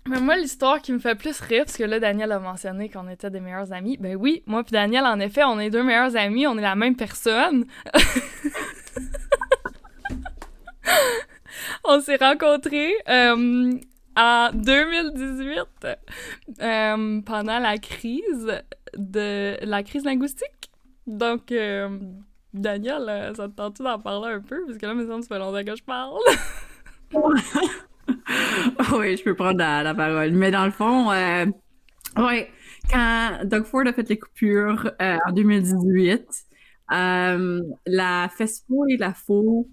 mais 0.07 0.21
moi, 0.21 0.37
l'histoire 0.37 0.81
qui 0.83 0.93
me 0.93 0.99
fait 0.99 1.15
plus 1.15 1.41
rire, 1.41 1.65
parce 1.65 1.79
que 1.79 1.85
là, 1.85 1.99
Daniel 1.99 2.31
a 2.33 2.39
mentionné 2.39 2.91
qu'on 2.91 3.09
était 3.09 3.31
des 3.31 3.41
meilleurs 3.41 3.73
amis. 3.73 3.97
Ben 3.99 4.17
oui, 4.17 4.43
moi 4.47 4.63
puis 4.63 4.73
Daniel, 4.73 5.05
en 5.05 5.19
effet, 5.19 5.45
on 5.45 5.59
est 5.59 5.71
deux 5.71 5.83
meilleurs 5.83 6.15
amis, 6.17 6.47
on 6.47 6.59
est 6.59 6.63
la 6.63 6.75
même 6.75 6.95
personne. 6.95 7.65
on 11.85 12.01
s'est 12.01 12.17
rencontrés 12.17 12.93
euh, 13.09 13.73
en 14.17 14.51
2018 14.53 15.89
euh, 16.61 17.21
pendant 17.23 17.59
la 17.59 17.79
crise 17.79 18.63
de 18.97 19.57
la 19.63 19.83
crise 19.83 20.05
linguistique. 20.05 20.71
Donc, 21.07 21.53
Daniel, 22.55 23.07
euh, 23.09 23.35
ça 23.35 23.49
te 23.49 23.55
tente-tu 23.55 23.83
d'en 23.83 23.99
parler 23.99 24.35
un 24.35 24.41
peu? 24.41 24.65
Parce 24.67 24.79
que 24.79 24.87
là, 24.87 24.95
me 24.95 25.07
semble 25.07 25.21
que 25.21 25.27
ça 25.27 25.35
fait 25.35 25.39
longtemps 25.41 25.65
que 25.65 25.77
je 25.77 25.83
parle. 25.83 26.19
oui, 28.93 29.17
je 29.17 29.23
peux 29.23 29.35
prendre 29.35 29.59
la, 29.59 29.95
parole. 29.95 30.31
Mais 30.33 30.51
dans 30.51 30.65
le 30.65 30.71
fond, 30.71 31.11
euh, 31.11 31.47
ouais, 32.17 32.51
quand 32.91 33.41
Doug 33.45 33.65
Ford 33.65 33.87
a 33.87 33.93
fait 33.93 34.09
les 34.09 34.19
coupures 34.19 34.91
euh, 35.01 35.19
en 35.27 35.33
2018, 35.33 36.27
euh, 36.93 37.63
la 37.87 38.29
FESPO 38.37 38.87
et 38.89 38.97
la 38.97 39.15
FO 39.15 39.69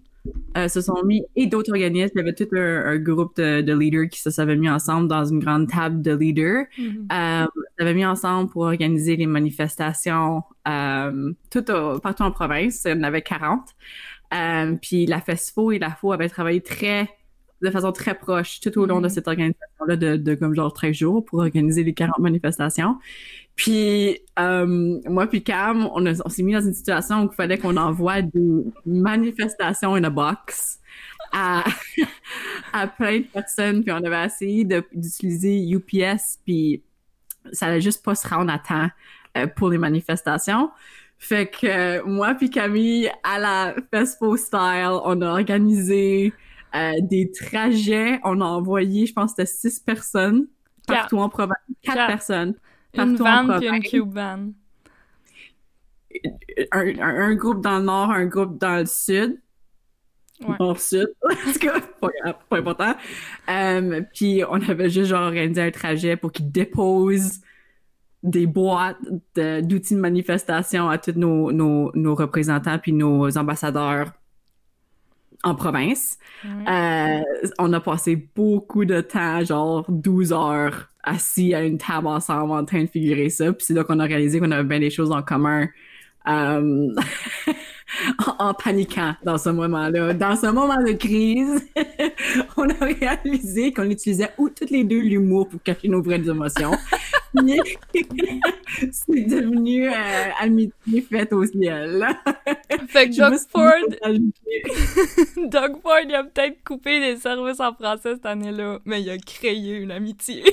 euh, 0.58 0.68
se 0.68 0.82
sont 0.82 1.04
mis, 1.04 1.24
et 1.36 1.48
d'autres 1.48 1.72
organismes, 1.72 2.12
il 2.16 2.20
y 2.20 2.22
avait 2.22 2.34
tout 2.34 2.48
un, 2.56 2.98
groupe 2.98 3.38
de, 3.38 3.74
leaders 3.74 4.08
qui 4.10 4.20
se 4.20 4.30
s'avaient 4.30 4.56
mis 4.56 4.70
ensemble 4.70 5.08
dans 5.08 5.26
une 5.26 5.40
grande 5.40 5.70
table 5.70 6.02
de 6.02 6.16
leaders, 6.16 6.66
mm 6.78 7.48
s'avaient 7.80 7.94
mis 7.96 8.06
ensemble 8.06 8.50
pour 8.52 8.64
organiser 8.64 9.16
les 9.16 9.26
manifestations 9.26 10.44
euh, 10.68 11.34
tout 11.50 11.64
partout 11.64 12.24
en 12.24 12.32
province. 12.32 12.84
Il 12.86 12.92
y 12.92 12.94
en 12.94 13.04
avait 13.04 13.24
40. 13.24 13.62
Euh, 14.34 14.76
puis 14.80 15.06
la 15.08 15.20
FESFO 15.20 15.72
et 15.72 15.80
la 15.80 15.90
FO 15.90 16.12
avaient 16.12 16.30
travaillé 16.30 16.62
très 16.62 17.10
de 17.62 17.70
façon 17.70 17.92
très 17.92 18.16
proche 18.16 18.60
tout 18.60 18.78
au 18.80 18.86
long 18.86 19.02
de 19.02 19.08
mm-hmm. 19.08 19.14
cette 19.14 19.28
organisation-là 19.28 19.96
de, 19.96 20.16
de, 20.18 20.36
comme 20.36 20.54
genre 20.56 20.74
13 20.74 20.96
jours 20.96 21.26
pour 21.26 21.40
organiser 21.40 21.84
les 21.84 21.94
40 21.94 22.20
manifestations. 22.20 22.98
Puis 23.56 24.20
euh, 24.40 25.00
moi 25.06 25.28
puis 25.28 25.44
Cam, 25.44 25.88
on, 25.94 26.06
on 26.06 26.30
s'est 26.30 26.44
mis 26.44 26.54
dans 26.54 26.62
une 26.62 26.74
situation 26.74 27.24
où 27.24 27.30
il 27.32 27.36
fallait 27.36 27.58
qu'on 27.58 27.78
envoie 27.78 28.22
des 28.22 28.64
manifestations 28.86 29.96
in 29.96 30.04
a 30.04 30.10
box 30.10 30.80
à, 31.32 31.64
à 32.74 32.88
plein 32.88 33.20
de 33.20 33.26
personnes. 33.26 33.84
Puis 33.84 33.92
on 33.92 34.04
avait 34.04 34.26
essayé 34.26 34.66
d'utiliser 34.66 35.70
UPS, 35.70 36.40
puis 36.46 36.84
ça 37.52 37.68
allait 37.68 37.82
juste 37.82 38.04
pas 38.04 38.16
se 38.16 38.28
rendre 38.28 38.52
à 38.52 38.60
temps 38.60 38.90
euh, 39.38 39.48
pour 39.48 39.70
les 39.70 39.78
manifestations. 39.78 40.72
Fait 41.18 41.46
que 41.46 41.68
euh, 41.68 42.04
moi 42.06 42.34
puis 42.34 42.50
Camille, 42.50 43.12
à 43.24 43.38
la 43.38 43.76
Fespo 43.92 44.36
Style, 44.38 44.98
on 45.04 45.22
a 45.22 45.30
organisé 45.30 46.34
euh, 46.76 46.94
des 47.02 47.32
trajets. 47.32 48.20
On 48.24 48.42
a 48.42 48.46
envoyé, 48.46 49.06
je 49.06 49.14
pense, 49.14 49.32
c'était 49.32 49.46
six 49.46 49.80
personnes 49.80 50.48
partout 50.88 51.18
en 51.18 51.30
province. 51.30 51.58
Quatre, 51.82 52.08
personnes. 52.08 52.56
Une 52.94 53.16
van 53.16 53.58
puis 53.60 53.68
une 53.68 53.84
cube 53.84 54.14
van. 54.14 54.52
Un, 56.72 57.00
un, 57.00 57.36
groupe 57.36 57.62
dans 57.62 57.80
le 57.80 57.86
nord, 57.86 58.12
un 58.12 58.26
groupe 58.26 58.58
dans 58.58 58.80
le 58.80 58.86
sud. 58.86 59.40
Ouais. 60.46 60.56
Nord-sud, 60.60 61.14
en 61.24 61.52
tout 61.54 61.60
cas, 61.60 61.80
pas, 62.02 62.10
pas 62.50 62.58
important. 62.58 62.96
Um, 63.48 64.06
puis 64.14 64.44
on 64.50 64.60
avait 64.70 64.90
juste 64.90 65.10
genre 65.10 65.24
organisé 65.24 65.62
un 65.62 65.72
trajet 65.72 66.18
pour 66.18 66.32
qu'ils 66.32 66.52
déposent 66.52 67.42
des 68.24 68.48
boîtes 68.48 68.98
d'outils 69.36 69.96
de, 69.96 70.00
manifestation 70.00 70.90
à 70.90 70.98
tous 70.98 71.14
nos, 71.14 71.52
nos, 71.52 71.92
nos 71.96 72.16
représentants 72.16 72.80
puis 72.80 72.92
nos 72.92 73.38
ambassadeurs 73.38 74.14
en 75.44 75.56
province. 75.56 76.18
Euh, 76.46 77.22
on 77.60 77.74
a 77.74 77.80
passé 77.80 78.28
beaucoup 78.36 78.86
de 78.86 79.02
temps, 79.02 79.44
genre 79.44 79.86
12 79.90 80.34
heures, 80.34 80.90
assis 81.04 81.54
à 81.54 81.64
une 81.64 81.78
table 81.78 82.08
ensemble 82.08 82.52
en 82.52 82.66
train 82.66 82.84
de 82.84 82.90
figurer 82.90 83.30
ça. 83.30 83.52
Puis 83.54 83.66
c'est 83.68 83.74
là 83.74 83.84
qu'on 83.84 84.00
a 84.00 84.06
réalisé 84.06 84.40
qu'on 84.40 84.52
avait 84.52 84.64
bien 84.64 84.80
des 84.80 84.90
choses 84.90 85.12
en 85.12 85.22
commun. 85.22 85.68
Euh, 86.28 86.94
en, 88.40 88.54
paniquant 88.54 89.16
dans 89.24 89.38
ce 89.38 89.50
moment-là. 89.50 90.14
Dans 90.14 90.36
ce 90.36 90.48
moment 90.48 90.82
de 90.82 90.94
crise, 90.94 91.68
on 92.58 92.70
a 92.70 92.86
réalisé 92.86 93.74
qu'on 93.74 93.90
utilisait 93.90 94.30
toutes 94.38 94.70
les 94.70 94.84
deux 94.84 95.00
l'humour 95.00 95.48
pour 95.48 95.62
cacher 95.62 95.88
nos 95.88 96.02
vraies 96.02 96.28
émotions. 96.28 96.72
c'est 97.34 99.22
devenu 99.22 99.90
euh, 99.90 99.94
amitié 100.40 101.02
faite 101.02 101.32
au 101.34 101.46
ciel. 101.46 102.08
Fait 102.88 103.10
que 103.10 103.18
Doug 103.18 103.40
Ford... 103.50 103.72
Doug 105.48 105.82
Ford, 105.82 106.00
il 106.06 106.16
a 106.16 106.24
peut-être 106.24 106.64
coupé 106.64 107.00
des 107.00 107.18
services 107.18 107.60
en 107.60 107.74
français 107.74 108.16
cette 108.16 108.26
année-là, 108.26 108.80
mais 108.86 109.02
il 109.02 109.10
a 109.10 109.18
créé 109.18 109.78
une 109.78 109.92
amitié. 109.92 110.44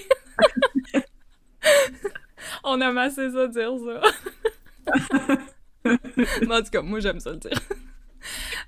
On 2.64 2.80
a 2.80 2.92
massé 2.92 3.30
ça 3.30 3.48
dire 3.48 3.72
ça. 3.84 4.00
Mais 6.16 6.54
en 6.54 6.62
tout 6.62 6.70
cas, 6.70 6.82
moi, 6.82 7.00
j'aime 7.00 7.20
ça 7.20 7.30
le 7.30 7.36
dire. 7.36 7.58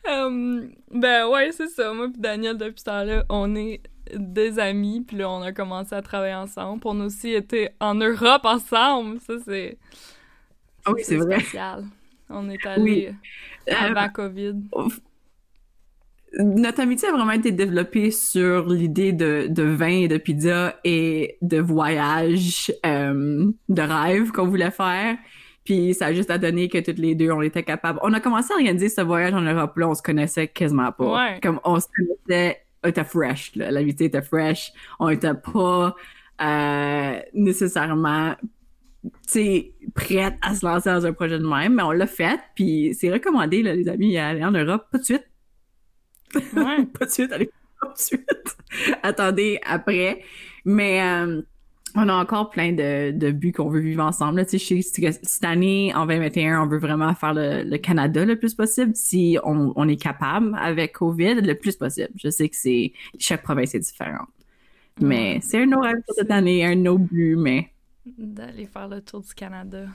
Euh, 0.08 0.66
ben 0.90 1.28
ouais, 1.28 1.52
c'est 1.52 1.68
ça. 1.68 1.92
Moi 1.92 2.06
et 2.06 2.18
Daniel, 2.18 2.56
depuis 2.56 2.80
ce 2.80 2.84
temps-là, 2.84 3.24
on 3.28 3.54
est 3.54 3.82
des 4.14 4.58
amis, 4.58 5.02
puis 5.06 5.16
là, 5.16 5.30
on 5.30 5.42
a 5.42 5.52
commencé 5.52 5.94
à 5.94 6.02
travailler 6.02 6.34
ensemble. 6.34 6.80
on 6.84 7.00
a 7.00 7.04
aussi 7.04 7.30
été 7.30 7.70
en 7.80 7.94
Europe 7.94 8.44
ensemble. 8.44 9.20
Ça, 9.20 9.34
c'est... 9.44 9.78
Ah 10.84 10.92
oui, 10.92 11.02
c'est 11.04 11.16
vrai. 11.16 11.38
spécial. 11.40 11.84
On 12.28 12.48
est 12.48 12.64
allé 12.64 13.12
euh, 13.68 13.72
avant 13.72 14.08
COVID. 14.08 14.54
Notre 16.38 16.80
amitié 16.80 17.08
a 17.08 17.12
vraiment 17.12 17.32
été 17.32 17.50
développée 17.50 18.12
sur 18.12 18.68
l'idée 18.68 19.12
de, 19.12 19.48
de 19.48 19.64
vin 19.64 20.02
et 20.02 20.08
de 20.08 20.16
pizza 20.16 20.78
et 20.84 21.38
de 21.42 21.58
voyage, 21.58 22.72
euh, 22.86 23.50
de 23.68 23.82
rêve 23.82 24.30
qu'on 24.30 24.46
voulait 24.46 24.70
faire. 24.70 25.16
Puis 25.64 25.94
ça 25.94 26.06
a 26.06 26.12
juste 26.12 26.30
à 26.30 26.38
donner 26.38 26.68
que 26.68 26.78
toutes 26.78 26.98
les 26.98 27.14
deux, 27.14 27.30
on 27.30 27.42
était 27.42 27.62
capables. 27.62 27.98
On 28.02 28.12
a 28.12 28.20
commencé 28.20 28.52
à 28.52 28.56
organiser 28.56 28.88
ce 28.88 29.00
voyage 29.00 29.34
en 29.34 29.42
Europe, 29.42 29.76
là, 29.76 29.88
on 29.88 29.94
se 29.94 30.02
connaissait 30.02 30.48
quasiment 30.48 30.92
pas. 30.92 31.38
Comme 31.42 31.60
on 31.64 31.78
se 31.78 31.86
connaissait, 31.96 32.62
on 32.82 32.88
était 32.88 33.04
fresh, 33.04 33.54
là. 33.56 33.70
L'amitié 33.70 34.06
était 34.06 34.22
fresh. 34.22 34.72
On 34.98 35.10
était 35.10 35.34
pas 35.34 35.94
euh, 36.40 37.20
nécessairement 37.34 38.34
sais, 39.26 39.72
prête 39.94 40.34
à 40.42 40.54
se 40.54 40.64
lancer 40.64 40.90
dans 40.90 41.06
un 41.06 41.12
projet 41.12 41.38
de 41.38 41.46
même, 41.46 41.74
mais 41.74 41.82
on 41.82 41.92
l'a 41.92 42.06
fait, 42.06 42.40
puis 42.54 42.94
c'est 42.98 43.10
recommandé, 43.10 43.62
là, 43.62 43.74
les 43.74 43.88
amis, 43.88 44.16
à 44.18 44.28
aller 44.28 44.44
en 44.44 44.50
Europe, 44.50 44.86
pas 44.90 44.98
de 44.98 45.04
suite. 45.04 45.26
Ouais. 46.34 46.84
pas 46.98 47.06
de 47.06 47.10
suite, 47.10 47.32
allez, 47.32 47.50
pas 47.80 47.92
de 47.92 47.98
suite. 47.98 48.56
Attendez 49.02 49.58
après. 49.64 50.22
Mais 50.64 51.02
euh, 51.02 51.42
on 51.94 52.08
a 52.08 52.14
encore 52.14 52.50
plein 52.50 52.72
de, 52.72 53.10
de 53.10 53.30
buts 53.30 53.52
qu'on 53.52 53.68
veut 53.68 53.80
vivre 53.80 54.04
ensemble. 54.04 54.44
Tu 54.46 54.58
sais, 54.58 54.82
cette 54.82 55.44
année, 55.44 55.92
en 55.94 56.06
2021, 56.06 56.62
on 56.62 56.66
veut 56.66 56.78
vraiment 56.78 57.14
faire 57.14 57.34
le, 57.34 57.76
Canada 57.78 58.24
le 58.24 58.38
plus 58.38 58.54
possible 58.54 58.92
si 58.94 59.38
on, 59.44 59.72
on, 59.76 59.88
est 59.88 60.00
capable 60.00 60.56
avec 60.60 60.92
COVID 60.92 61.36
le 61.36 61.54
plus 61.54 61.76
possible. 61.76 62.10
Je 62.16 62.28
sais 62.28 62.48
que 62.48 62.56
c'est 62.56 62.92
chaque 63.18 63.42
province 63.42 63.74
est 63.74 63.80
différente. 63.80 64.28
Mais 65.00 65.40
c'est 65.42 65.62
un 65.62 65.72
autre 65.72 65.82
rêve 65.82 66.02
pour 66.06 66.14
cette 66.14 66.30
année, 66.30 66.64
un 66.64 66.84
autre 66.86 67.04
but, 67.04 67.36
mais 67.36 67.72
d'aller 68.18 68.66
faire 68.66 68.88
le 68.88 69.00
tour 69.00 69.20
du 69.20 69.34
Canada. 69.34 69.86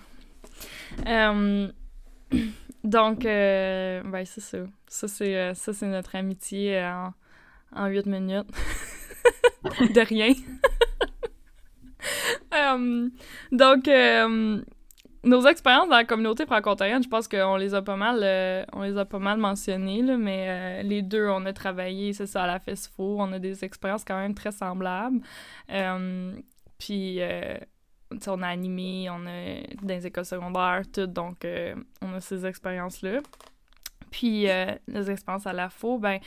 Euh, 1.06 1.68
donc, 2.84 3.26
euh, 3.26 4.02
ben, 4.04 4.26
c'est 4.26 4.42
ça. 4.42 4.60
Ça, 4.88 5.08
c'est, 5.08 5.36
euh, 5.36 5.54
ça, 5.54 5.74
c'est 5.74 5.88
notre 5.88 6.16
amitié 6.16 6.82
en, 6.84 7.14
en 7.76 7.88
8 7.88 8.06
minutes. 8.06 8.48
de 9.94 10.02
rien. 10.02 10.34
Donc, 13.52 13.90
nos 15.24 15.48
expériences 15.48 15.90
dans 15.90 15.96
la 15.96 16.04
communauté 16.04 16.46
franco-ontarienne, 16.46 17.04
je 17.04 17.10
pense 17.10 17.28
qu'on 17.28 17.56
les 17.56 17.74
a 17.74 17.82
pas 17.82 17.96
mal, 17.96 18.18
on 18.74 18.84
les 18.84 18.98
a 18.98 19.06
pas 19.06 19.20
mal 19.20 19.38
mentionnées, 19.38 20.02
là, 20.02 20.18
mais 20.18 20.84
les 20.84 21.02
deux, 21.02 21.28
on 21.28 21.46
a 21.46 21.54
travaillé, 21.54 22.14
c'est 22.14 22.28
ça, 22.28 22.44
à 22.44 22.48
la 22.48 22.60
FESFO, 22.60 23.18
on 23.20 23.32
a 23.34 23.40
des 23.40 23.64
expériences 23.64 24.04
quand 24.06 24.18
même 24.18 24.36
très 24.36 24.52
semblables. 24.52 25.22
puis 26.78 27.22
on 28.28 28.42
a 28.42 28.48
animé, 28.48 29.10
on 29.10 29.26
a 29.26 29.62
des 29.82 30.08
écoles 30.08 30.26
secondaires, 30.26 30.84
tout, 30.92 31.08
donc 31.08 31.46
euh, 31.46 31.76
on 32.02 32.14
a 32.14 32.22
ces 32.22 32.46
expériences-là. 32.46 33.20
Puis 34.12 34.50
euh, 34.50 34.72
les 34.88 35.12
expériences 35.12 35.48
à 35.48 35.54
la 35.54 35.70
FO, 35.70 35.98
ben 35.98 36.20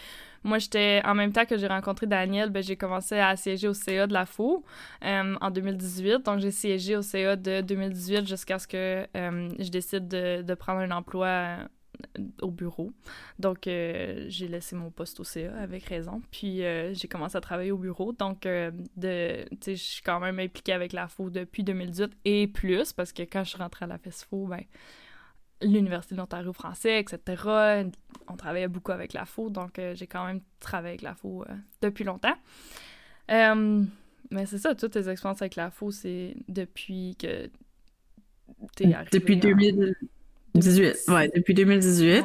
moi 0.44 0.58
j'étais 0.58 1.02
en 1.04 1.14
même 1.14 1.32
temps 1.32 1.44
que 1.44 1.56
j'ai 1.56 1.66
rencontré 1.66 2.06
Daniel, 2.06 2.50
ben 2.50 2.62
j'ai 2.62 2.76
commencé 2.76 3.18
à 3.18 3.36
siéger 3.36 3.68
au 3.68 3.74
CA 3.74 4.06
de 4.06 4.12
la 4.12 4.26
FO 4.26 4.64
euh, 5.04 5.34
en 5.40 5.50
2018. 5.50 6.24
Donc 6.24 6.40
j'ai 6.40 6.50
siégé 6.50 6.96
au 6.96 7.02
CA 7.02 7.36
de 7.36 7.60
2018 7.60 8.26
jusqu'à 8.26 8.58
ce 8.58 8.66
que 8.66 9.06
je 9.14 9.70
décide 9.70 10.08
de, 10.08 10.54
prendre 10.54 10.80
un 10.80 10.90
emploi 10.90 11.58
au 12.42 12.50
bureau. 12.50 12.92
Donc, 13.38 13.66
euh, 13.66 14.26
j'ai 14.28 14.48
laissé 14.48 14.76
mon 14.76 14.90
poste 14.90 15.20
au 15.20 15.24
CA 15.24 15.54
avec 15.58 15.84
raison. 15.84 16.22
Puis, 16.30 16.64
euh, 16.64 16.92
j'ai 16.94 17.08
commencé 17.08 17.36
à 17.36 17.40
travailler 17.40 17.72
au 17.72 17.78
bureau. 17.78 18.12
Donc, 18.12 18.46
euh, 18.46 18.70
je 19.00 19.74
suis 19.74 20.02
quand 20.02 20.20
même 20.20 20.38
impliquée 20.38 20.72
avec 20.72 20.92
la 20.92 21.08
FO 21.08 21.30
depuis 21.30 21.64
2018 21.64 22.12
et 22.24 22.46
plus, 22.46 22.92
parce 22.92 23.12
que 23.12 23.22
quand 23.22 23.44
je 23.44 23.50
suis 23.50 23.58
rentrée 23.58 23.84
à 23.84 23.88
la 23.88 23.98
FESFO, 23.98 24.46
ben, 24.46 24.62
l'Université 25.62 26.14
de 26.14 26.20
l'Ontario 26.20 26.52
français, 26.52 27.00
etc., 27.00 27.84
on 28.28 28.36
travaillait 28.36 28.68
beaucoup 28.68 28.92
avec 28.92 29.12
la 29.12 29.24
FO. 29.24 29.50
Donc, 29.50 29.80
j'ai 29.94 30.06
quand 30.06 30.26
même 30.26 30.40
travaillé 30.60 30.92
avec 30.92 31.02
la 31.02 31.14
FO 31.14 31.44
depuis 31.82 32.04
longtemps. 32.04 32.36
mais 33.28 34.46
c'est 34.46 34.58
ça, 34.58 34.74
toutes 34.74 34.92
tes 34.92 35.08
expériences 35.08 35.42
avec 35.42 35.56
la 35.56 35.70
FO, 35.70 35.90
c'est 35.90 36.36
depuis 36.48 37.16
que 37.18 37.48
t'es 38.76 38.92
arrivé. 38.92 39.10
Depuis 39.12 39.36
2000. 39.36 39.94
18, 40.54 40.96
ouais, 41.08 41.30
depuis 41.34 41.54
2018. 41.54 42.24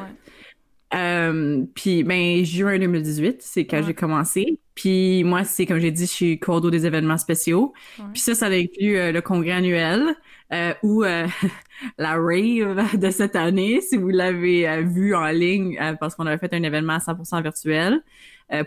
Euh, 0.94 1.64
puis, 1.74 2.04
ben, 2.04 2.44
juin 2.44 2.78
2018, 2.78 3.42
c'est 3.42 3.66
quand 3.66 3.82
j'ai 3.82 3.94
commencé. 3.94 4.58
Puis, 4.74 5.24
moi, 5.24 5.44
c'est 5.44 5.66
comme 5.66 5.78
j'ai 5.78 5.90
dit, 5.90 6.06
je 6.06 6.10
suis 6.10 6.38
coordo 6.38 6.70
des 6.70 6.86
événements 6.86 7.18
spéciaux. 7.18 7.72
Puis 8.12 8.20
ça, 8.20 8.34
ça 8.34 8.46
inclut 8.46 8.96
euh, 8.96 9.12
le 9.12 9.20
congrès 9.20 9.52
annuel 9.52 10.14
euh, 10.52 10.74
ou 10.82 11.04
euh, 11.04 11.26
la 11.98 12.14
rave 12.14 12.96
de 12.98 13.10
cette 13.10 13.36
année, 13.36 13.80
si 13.80 13.96
vous 13.96 14.08
l'avez 14.08 14.82
vu 14.82 15.14
en 15.14 15.26
ligne, 15.26 15.78
parce 16.00 16.14
qu'on 16.14 16.26
avait 16.26 16.38
fait 16.38 16.54
un 16.54 16.62
événement 16.62 16.98
100% 16.98 17.42
virtuel 17.42 18.02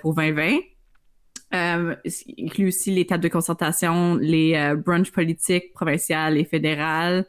pour 0.02 0.16
2020. 0.16 0.58
Euh, 1.54 1.96
inclut 2.38 2.68
aussi 2.68 2.92
les 2.92 3.06
tables 3.06 3.24
de 3.24 3.30
concertation, 3.30 4.16
les 4.16 4.74
brunchs 4.86 5.12
politiques 5.12 5.72
provinciales 5.72 6.38
et 6.38 6.44
fédérales, 6.44 7.26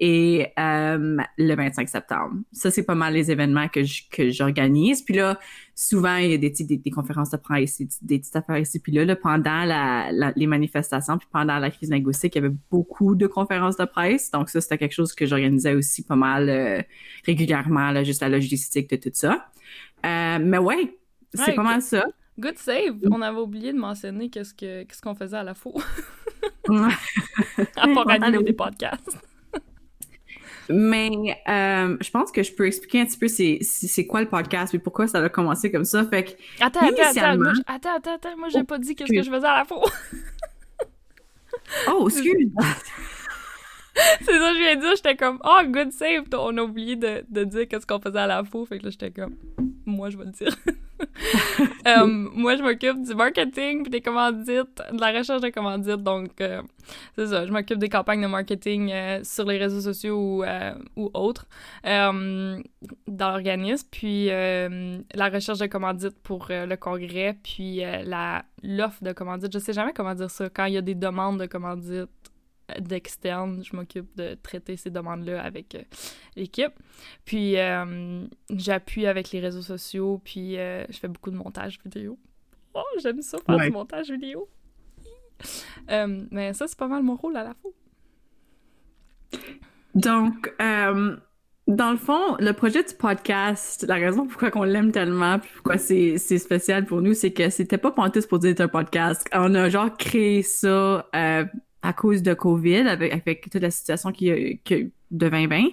et 0.00 0.52
euh, 0.58 1.16
le 1.38 1.54
25 1.54 1.88
septembre. 1.88 2.36
Ça, 2.52 2.70
c'est 2.70 2.84
pas 2.84 2.94
mal 2.94 3.14
les 3.14 3.30
événements 3.30 3.68
que 3.68 3.80
que 4.10 4.30
j'organise. 4.30 5.02
Puis 5.02 5.14
là, 5.14 5.38
souvent, 5.74 6.16
il 6.16 6.30
y 6.30 6.34
a 6.34 6.38
des, 6.38 6.50
des, 6.50 6.76
des 6.76 6.90
conférences 6.90 7.30
de 7.30 7.36
presse, 7.36 7.80
des 8.02 8.18
petites 8.18 8.36
affaires 8.36 8.58
ici. 8.58 8.78
Puis 8.78 8.92
là, 8.92 9.04
là 9.04 9.16
pendant 9.16 9.64
la, 9.64 10.10
les 10.36 10.46
manifestations, 10.46 11.18
puis 11.18 11.28
pendant 11.32 11.58
la 11.58 11.70
crise 11.70 11.90
linguistique, 11.90 12.34
il 12.36 12.42
y 12.42 12.44
avait 12.44 12.54
beaucoup 12.70 13.14
de 13.14 13.26
conférences 13.26 13.76
de 13.76 13.84
presse. 13.84 14.30
Donc 14.30 14.50
ça, 14.50 14.60
c'était 14.60 14.78
quelque 14.78 14.94
chose 14.94 15.14
que 15.14 15.26
j'organisais 15.26 15.74
aussi 15.74 16.04
pas 16.04 16.16
mal 16.16 16.48
euh, 16.48 16.82
régulièrement, 17.26 17.90
là, 17.90 18.04
juste 18.04 18.20
la 18.20 18.28
logistique 18.28 18.90
de 18.90 18.96
tout 18.96 19.10
ça. 19.12 19.48
Euh, 20.06 20.38
mais 20.40 20.58
ouais, 20.58 20.96
c'est 21.34 21.54
pas 21.54 21.62
mal 21.62 21.82
ça. 21.82 22.06
Good 22.38 22.58
save! 22.58 22.98
On 23.10 23.20
avait 23.20 23.40
oublié 23.40 23.72
de 23.72 23.78
mentionner 23.78 24.30
qu'est-ce 24.30 24.54
que 24.54 24.84
qu'est-ce 24.84 25.02
qu'on 25.02 25.16
faisait 25.16 25.36
à 25.36 25.42
la 25.42 25.54
faux. 25.54 25.74
à 27.76 27.88
part 27.94 28.08
animer 28.08 28.44
des 28.44 28.52
podcasts. 28.52 29.18
Mais 30.70 31.10
euh, 31.48 31.96
je 32.00 32.10
pense 32.10 32.30
que 32.30 32.42
je 32.42 32.52
peux 32.52 32.66
expliquer 32.66 33.00
un 33.00 33.06
petit 33.06 33.18
peu 33.18 33.28
c'est, 33.28 33.58
c'est 33.62 34.06
quoi 34.06 34.20
le 34.20 34.28
podcast 34.28 34.74
et 34.74 34.78
pourquoi 34.78 35.06
ça 35.06 35.22
a 35.22 35.28
commencé 35.28 35.70
comme 35.70 35.84
ça. 35.84 36.04
Fait 36.06 36.24
que, 36.24 36.30
attends, 36.60 36.80
attends, 36.80 37.38
moi, 37.38 37.52
attends, 37.66 37.96
attends, 37.96 38.14
attends, 38.14 38.36
moi 38.36 38.48
j'ai 38.50 38.60
oh, 38.60 38.64
pas 38.64 38.78
dit 38.78 38.94
qu'est-ce 38.94 39.12
que 39.12 39.22
je 39.22 39.30
faisais 39.30 39.46
à 39.46 39.58
la 39.58 39.64
fois. 39.64 39.82
oh, 41.88 42.08
excuse. 42.08 42.50
c'est 44.20 44.32
ça 44.32 44.50
que 44.50 44.54
je 44.54 44.58
viens 44.58 44.76
de 44.76 44.80
dire, 44.80 44.96
j'étais 44.96 45.16
comme 45.16 45.40
oh 45.44 45.60
good 45.66 45.92
save, 45.92 46.24
on 46.32 46.56
a 46.58 46.62
oublié 46.62 46.96
de, 46.96 47.24
de 47.28 47.44
dire 47.44 47.66
qu'est-ce 47.68 47.86
qu'on 47.86 48.00
faisait 48.00 48.18
à 48.18 48.26
la 48.26 48.44
faux, 48.44 48.66
fait 48.66 48.78
que 48.78 48.84
là 48.84 48.90
j'étais 48.90 49.10
comme 49.10 49.36
moi 49.86 50.10
je 50.10 50.18
vais 50.18 50.24
le 50.24 50.32
dire. 50.32 50.54
Euh, 51.86 52.06
moi 52.06 52.56
je 52.56 52.62
m'occupe 52.62 53.02
du 53.02 53.14
marketing 53.14 53.82
puis 53.82 53.90
des 53.90 54.00
commandites, 54.00 54.82
de 54.92 55.00
la 55.00 55.18
recherche 55.18 55.40
de 55.40 55.48
commandites, 55.48 56.02
donc 56.02 56.40
euh, 56.40 56.60
c'est 57.16 57.28
ça, 57.28 57.46
je 57.46 57.52
m'occupe 57.52 57.78
des 57.78 57.88
campagnes 57.88 58.20
de 58.20 58.26
marketing 58.26 58.90
euh, 58.92 59.20
sur 59.24 59.44
les 59.46 59.56
réseaux 59.56 59.80
sociaux 59.80 60.18
ou, 60.18 60.44
ou 60.96 61.10
autres 61.14 61.46
dans 61.84 62.62
l'organisme, 63.30 63.86
puis 63.90 64.26
la 64.26 65.28
recherche 65.28 65.58
de 65.58 65.66
commandites 65.66 66.18
pour 66.22 66.48
le 66.50 66.76
congrès, 66.76 67.38
puis 67.42 67.82
l'offre 68.62 69.02
de 69.02 69.12
commandites, 69.12 69.52
je 69.52 69.58
sais 69.58 69.72
jamais 69.72 69.92
comment 69.92 70.14
dire 70.14 70.30
ça, 70.30 70.48
quand 70.50 70.66
il 70.66 70.74
y 70.74 70.78
a 70.78 70.82
des 70.82 70.94
demandes 70.94 71.40
de 71.40 71.46
commandites 71.46 72.08
d'externe, 72.80 73.62
je 73.64 73.74
m'occupe 73.74 74.14
de 74.16 74.34
traiter 74.42 74.76
ces 74.76 74.90
demandes-là 74.90 75.42
avec 75.42 75.74
euh, 75.74 75.82
l'équipe. 76.36 76.72
Puis 77.24 77.56
euh, 77.56 78.26
j'appuie 78.50 79.06
avec 79.06 79.30
les 79.30 79.40
réseaux 79.40 79.62
sociaux, 79.62 80.20
puis 80.22 80.58
euh, 80.58 80.84
je 80.90 80.98
fais 80.98 81.08
beaucoup 81.08 81.30
de 81.30 81.36
montage 81.36 81.78
vidéo. 81.82 82.18
Oh, 82.74 82.82
j'aime 83.02 83.22
ça, 83.22 83.38
faire 83.38 83.58
du 83.58 83.70
montage 83.70 84.10
vidéo. 84.10 84.48
mais 85.88 86.52
ça, 86.52 86.66
c'est 86.66 86.78
pas 86.78 86.88
mal 86.88 87.02
mon 87.02 87.16
rôle 87.16 87.36
à 87.36 87.44
la 87.44 87.54
fois. 87.54 87.70
Donc, 89.94 90.54
dans 90.58 91.90
le 91.90 91.96
fond, 91.96 92.36
le 92.38 92.52
projet 92.52 92.84
du 92.84 92.94
podcast, 92.94 93.84
la 93.88 93.96
raison 93.96 94.26
pourquoi 94.26 94.50
on 94.54 94.62
l'aime 94.62 94.92
tellement, 94.92 95.38
puis 95.38 95.50
pourquoi 95.54 95.78
c'est 95.78 96.18
spécial 96.18 96.84
pour 96.84 97.00
nous, 97.00 97.14
c'est 97.14 97.32
que 97.32 97.50
c'était 97.50 97.78
pas 97.78 97.90
pour 97.90 98.06
être 98.06 98.60
un 98.60 98.68
podcast. 98.68 99.28
On 99.32 99.54
a 99.54 99.68
genre 99.70 99.96
créé 99.96 100.42
ça 100.42 101.08
à 101.82 101.92
cause 101.92 102.22
de 102.22 102.34
COVID, 102.34 102.88
avec, 102.88 103.12
avec 103.12 103.50
toute 103.50 103.62
la 103.62 103.70
situation 103.70 104.12
qui, 104.12 104.60
qui 104.64 104.90
de 105.10 105.28
2020. 105.28 105.64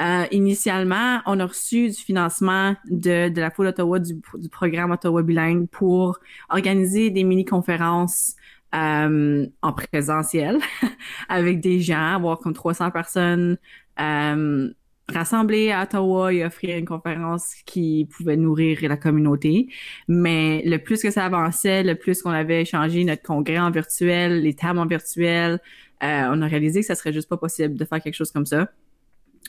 Euh, 0.00 0.24
initialement, 0.30 1.20
on 1.26 1.38
a 1.40 1.46
reçu 1.46 1.88
du 1.88 1.96
financement 1.96 2.74
de, 2.88 3.28
de 3.28 3.40
la 3.40 3.50
Foule 3.50 3.66
Ottawa, 3.66 3.98
du, 3.98 4.20
programme 4.50 4.90
Ottawa 4.90 5.22
Bilingue 5.22 5.68
pour 5.68 6.18
organiser 6.48 7.10
des 7.10 7.24
mini-conférences 7.24 8.34
euh, 8.74 9.46
en 9.62 9.72
présentiel 9.72 10.58
avec 11.28 11.60
des 11.60 11.80
gens, 11.80 12.14
avoir 12.14 12.38
comme 12.38 12.54
300 12.54 12.90
personnes 12.90 13.58
euh, 14.00 14.70
rassemblées 15.12 15.70
à 15.70 15.82
Ottawa 15.82 16.32
et 16.32 16.44
offrir 16.44 16.76
une 16.78 16.84
conférence 16.84 17.54
qui 17.66 18.08
pouvait 18.16 18.36
nourrir 18.36 18.78
la 18.82 18.96
communauté. 18.96 19.68
Mais 20.08 20.62
le 20.64 20.78
plus 20.78 21.02
que 21.02 21.10
ça 21.10 21.24
avançait, 21.24 21.82
le 21.82 21.94
plus 21.94 22.22
qu'on 22.22 22.30
avait 22.30 22.64
changé 22.64 23.04
notre 23.04 23.22
congrès 23.22 23.58
en 23.58 23.70
virtuel, 23.70 24.42
les 24.42 24.54
tables 24.54 24.78
en 24.78 24.86
virtuel, 24.86 25.60
euh, 26.02 26.28
on 26.30 26.42
a 26.42 26.46
réalisé 26.46 26.80
que 26.80 26.86
ça 26.86 26.94
serait 26.94 27.12
juste 27.12 27.28
pas 27.28 27.36
possible 27.36 27.74
de 27.74 27.84
faire 27.84 28.00
quelque 28.00 28.14
chose 28.14 28.32
comme 28.32 28.46
ça. 28.46 28.68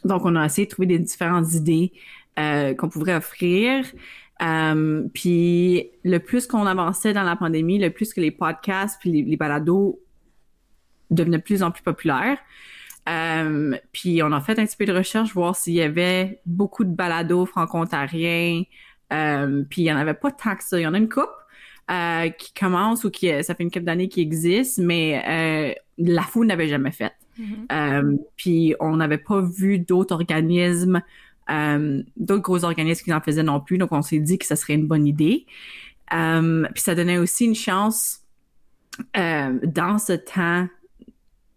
Donc, 0.04 0.26
on 0.26 0.36
a 0.36 0.46
essayé 0.46 0.66
de 0.66 0.72
trouver 0.72 0.88
des 0.88 1.00
différentes 1.00 1.54
idées 1.54 1.94
euh, 2.40 2.74
qu'on 2.74 2.90
pourrait 2.90 3.16
offrir. 3.16 3.86
Euh, 4.42 5.04
puis 5.14 5.92
le 6.04 6.18
plus 6.18 6.48
qu'on 6.48 6.66
avançait 6.66 7.14
dans 7.14 7.24
la 7.24 7.36
pandémie, 7.36 7.78
le 7.78 7.92
plus 7.92 8.14
que 8.14 8.22
les 8.22 8.32
podcasts 8.32 9.00
puis 9.00 9.24
les, 9.24 9.38
balados 9.38 10.00
devenaient 11.12 11.38
de 11.38 11.44
plus 11.44 11.62
en 11.62 11.72
plus 11.72 11.84
populaires. 11.84 12.38
Euh, 13.10 13.76
puis 13.92 14.22
on 14.24 14.32
a 14.32 14.42
fait 14.42 14.60
un 14.60 14.66
petit 14.66 14.78
peu 14.78 14.86
de 14.86 14.94
recherche, 14.94 15.34
voir 15.34 15.56
s'il 15.56 15.74
y 15.74 15.82
avait 15.82 16.42
beaucoup 16.46 16.84
de 16.84 16.94
balados 16.94 17.46
franco-ontariens. 17.46 18.64
Euh, 19.12 19.64
puis 19.70 19.82
il 19.82 19.86
y 19.86 19.92
en 19.92 19.98
avait 19.98 20.14
pas 20.14 20.32
tant 20.32 20.56
que 20.56 20.64
ça. 20.64 20.80
Il 20.80 20.84
y 20.84 20.88
en 20.88 20.94
a 20.94 20.98
une 20.98 21.10
coupe 21.10 21.30
euh, 21.90 22.30
qui 22.30 22.54
commence 22.54 23.04
ou 23.04 23.10
qui 23.10 23.28
ça 23.44 23.56
fait 23.56 23.64
une 23.64 23.72
couple 23.72 23.86
d'années 23.86 24.08
qui 24.08 24.22
existe, 24.22 24.78
mais 24.78 25.24
euh, 25.28 25.74
la 25.98 26.22
foule 26.22 26.48
n'avait 26.48 26.68
jamais 26.68 26.92
fait. 26.92 27.14
Mm-hmm. 27.40 28.18
puis 28.36 28.76
on 28.82 28.98
n'avait 28.98 29.18
pas 29.18 29.40
vu 29.42 29.80
d'autres 29.80 30.14
organismes 30.14 31.02
euh, 31.52 32.04
d'autres 32.18 32.42
gros 32.42 32.64
organismes 32.64 33.04
qui 33.04 33.14
en 33.14 33.22
faisaient 33.22 33.44
non 33.44 33.60
plus. 33.60 33.78
Donc, 33.78 33.92
on 33.92 34.02
s'est 34.02 34.20
dit 34.20 34.38
que 34.38 34.46
ça 34.46 34.56
serait 34.56 34.74
une 34.74 34.88
bonne 34.88 35.08
idée. 35.08 35.46
Euh, 36.14 36.66
puis 36.74 36.84
ça 36.84 36.96
donnait 36.96 37.18
aussi 37.18 37.46
une 37.46 37.56
chance 37.56 38.22
euh, 39.18 39.60
dans 39.64 39.98
ce 39.98 40.14
temps, 40.14 40.68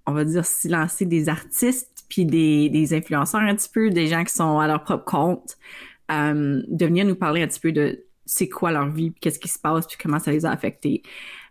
on 0.07 0.13
va 0.13 0.25
dire, 0.25 0.45
silencer 0.45 1.07
des 1.07 1.29
artistes 1.29 2.05
puis 2.09 2.27
des, 2.27 2.69
des, 2.69 2.95
influenceurs 2.95 3.41
un 3.41 3.55
petit 3.55 3.71
peu, 3.73 3.91
des 3.91 4.07
gens 4.07 4.25
qui 4.25 4.35
sont 4.35 4.59
à 4.59 4.67
leur 4.67 4.85
propre 4.85 5.05
compte, 5.05 5.57
de 6.11 6.87
venir 6.87 7.05
nous 7.07 7.17
parler 7.17 7.43
un 7.43 7.47
petit 7.47 7.61
peu 7.61 7.73
de 7.73 8.05
c'est 8.27 8.49
quoi 8.49 8.71
leur 8.73 8.91
vie, 8.91 9.13
qu'est-ce 9.21 9.39
qui 9.39 9.49
se 9.49 9.59
passe, 9.59 9.87
puis 9.87 9.97
comment 10.01 10.19
ça 10.19 10.31
les 10.31 10.45
a 10.47 10.51
affectés. 10.51 11.03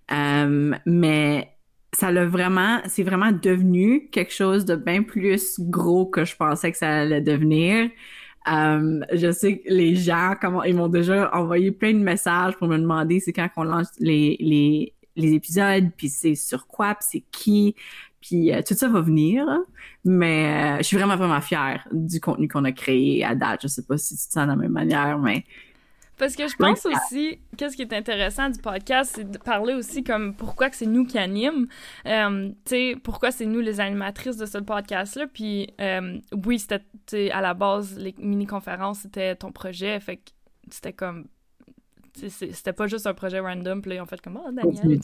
mais 0.09 1.53
ça 1.93 2.11
l'a 2.11 2.25
vraiment, 2.25 2.81
c'est 2.87 3.03
vraiment 3.03 3.31
devenu 3.31 4.09
quelque 4.09 4.33
chose 4.33 4.65
de 4.65 4.75
bien 4.75 5.03
plus 5.03 5.59
gros 5.59 6.05
que 6.05 6.25
je 6.25 6.35
pensais 6.35 6.71
que 6.71 6.77
ça 6.77 7.01
allait 7.01 7.21
devenir. 7.21 7.89
Euh, 8.51 8.99
je 9.13 9.31
sais 9.31 9.59
que 9.59 9.69
les 9.69 9.95
gens, 9.95 10.33
comment, 10.39 10.63
ils 10.63 10.75
m'ont 10.75 10.89
déjà 10.89 11.33
envoyé 11.33 11.71
plein 11.71 11.93
de 11.93 11.99
messages 11.99 12.57
pour 12.57 12.67
me 12.67 12.77
demander 12.77 13.19
c'est 13.19 13.31
quand 13.31 13.47
qu'on 13.49 13.63
lance 13.63 13.89
les, 13.99 14.35
les, 14.39 14.93
les 15.15 15.33
épisodes, 15.33 15.89
puis 15.95 16.09
c'est 16.09 16.35
sur 16.35 16.67
quoi, 16.67 16.95
puis 16.95 17.05
c'est 17.09 17.23
qui, 17.31 17.75
puis 18.23 18.53
euh, 18.53 18.61
tout 18.65 18.73
ça 18.73 18.87
va 18.87 19.01
venir. 19.01 19.45
Mais 20.05 20.45
euh, 20.45 20.77
je 20.77 20.83
suis 20.83 20.97
vraiment, 20.97 21.17
vraiment 21.17 21.41
fière 21.41 21.87
du 21.91 22.19
contenu 22.19 22.47
qu'on 22.47 22.63
a 22.63 22.71
créé 22.71 23.23
à 23.23 23.35
date. 23.35 23.61
Je 23.63 23.67
sais 23.67 23.83
pas 23.83 23.97
si 23.97 24.17
tu 24.17 24.27
te 24.27 24.33
sens 24.33 24.45
de 24.45 24.49
la 24.49 24.55
même 24.55 24.71
manière, 24.71 25.19
mais 25.19 25.43
parce 26.17 26.35
que 26.35 26.47
je 26.47 26.55
pense 26.55 26.85
aussi, 26.85 27.39
qu'est-ce 27.57 27.75
qui 27.75 27.81
est 27.81 27.93
intéressant 27.93 28.49
du 28.49 28.59
podcast, 28.59 29.13
c'est 29.15 29.29
de 29.29 29.37
parler 29.37 29.73
aussi 29.73 30.03
comme 30.03 30.35
pourquoi 30.35 30.69
que 30.69 30.75
c'est 30.75 30.85
nous 30.85 31.05
qui 31.05 31.17
anime. 31.17 31.67
Euh, 32.05 32.49
tu 32.65 32.69
sais, 32.69 32.95
pourquoi 33.03 33.31
c'est 33.31 33.47
nous 33.47 33.59
les 33.59 33.79
animatrices 33.79 34.37
de 34.37 34.45
ce 34.45 34.59
podcast-là. 34.59 35.25
Puis 35.27 35.73
euh, 35.81 36.19
oui, 36.45 36.59
c'était 36.59 37.31
à 37.31 37.41
la 37.41 37.53
base, 37.53 37.97
les 37.97 38.13
mini-conférences, 38.19 38.99
c'était 38.99 39.35
ton 39.35 39.51
projet. 39.51 39.99
Fait 39.99 40.17
que 40.17 40.31
c'était 40.69 40.93
comme. 40.93 41.27
C'était 42.13 42.73
pas 42.73 42.85
juste 42.85 43.07
un 43.07 43.15
projet 43.15 43.39
random. 43.39 43.81
Puis 43.81 43.89
là, 43.89 43.95
ils 43.95 44.01
ont 44.01 44.05
fait 44.05 44.21
comme, 44.21 44.39
oh, 44.41 44.51
Daniel. 44.51 44.99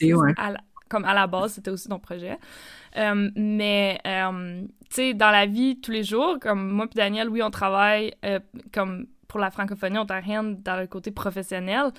Comme 0.90 1.06
à 1.06 1.14
la 1.14 1.28
base, 1.28 1.54
c'était 1.54 1.72
aussi 1.72 1.88
ton 1.88 2.00
projet. 2.00 2.38
Euh, 2.98 3.30
mais, 3.36 4.02
tu 4.04 4.70
sais, 4.90 5.14
dans 5.14 5.32
la 5.32 5.46
vie, 5.46 5.80
tous 5.80 5.92
les 5.92 6.04
jours, 6.04 6.40
comme 6.42 6.70
moi 6.72 6.88
puis 6.88 6.98
Daniel, 6.98 7.30
oui, 7.30 7.42
on 7.42 7.52
travaille 7.52 8.14
comme 8.74 9.06
pour 9.30 9.40
la 9.40 9.52
francophonie 9.52 9.98
ontarienne 9.98 10.62
dans 10.62 10.78
le 10.78 10.88
côté 10.88 11.12
professionnel. 11.12 11.92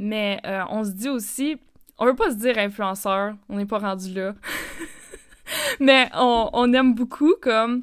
Mais 0.00 0.40
euh, 0.46 0.64
on 0.70 0.82
se 0.82 0.90
dit 0.90 1.10
aussi, 1.10 1.58
on 1.98 2.06
veut 2.06 2.16
pas 2.16 2.30
se 2.30 2.36
dire 2.36 2.58
influenceur, 2.58 3.36
on 3.48 3.58
n'est 3.58 3.66
pas 3.66 3.78
rendu 3.78 4.12
là. 4.14 4.34
Mais 5.80 6.08
on, 6.14 6.48
on, 6.52 6.72
aime 6.72 6.94
beaucoup 6.94 7.34
comme 7.40 7.82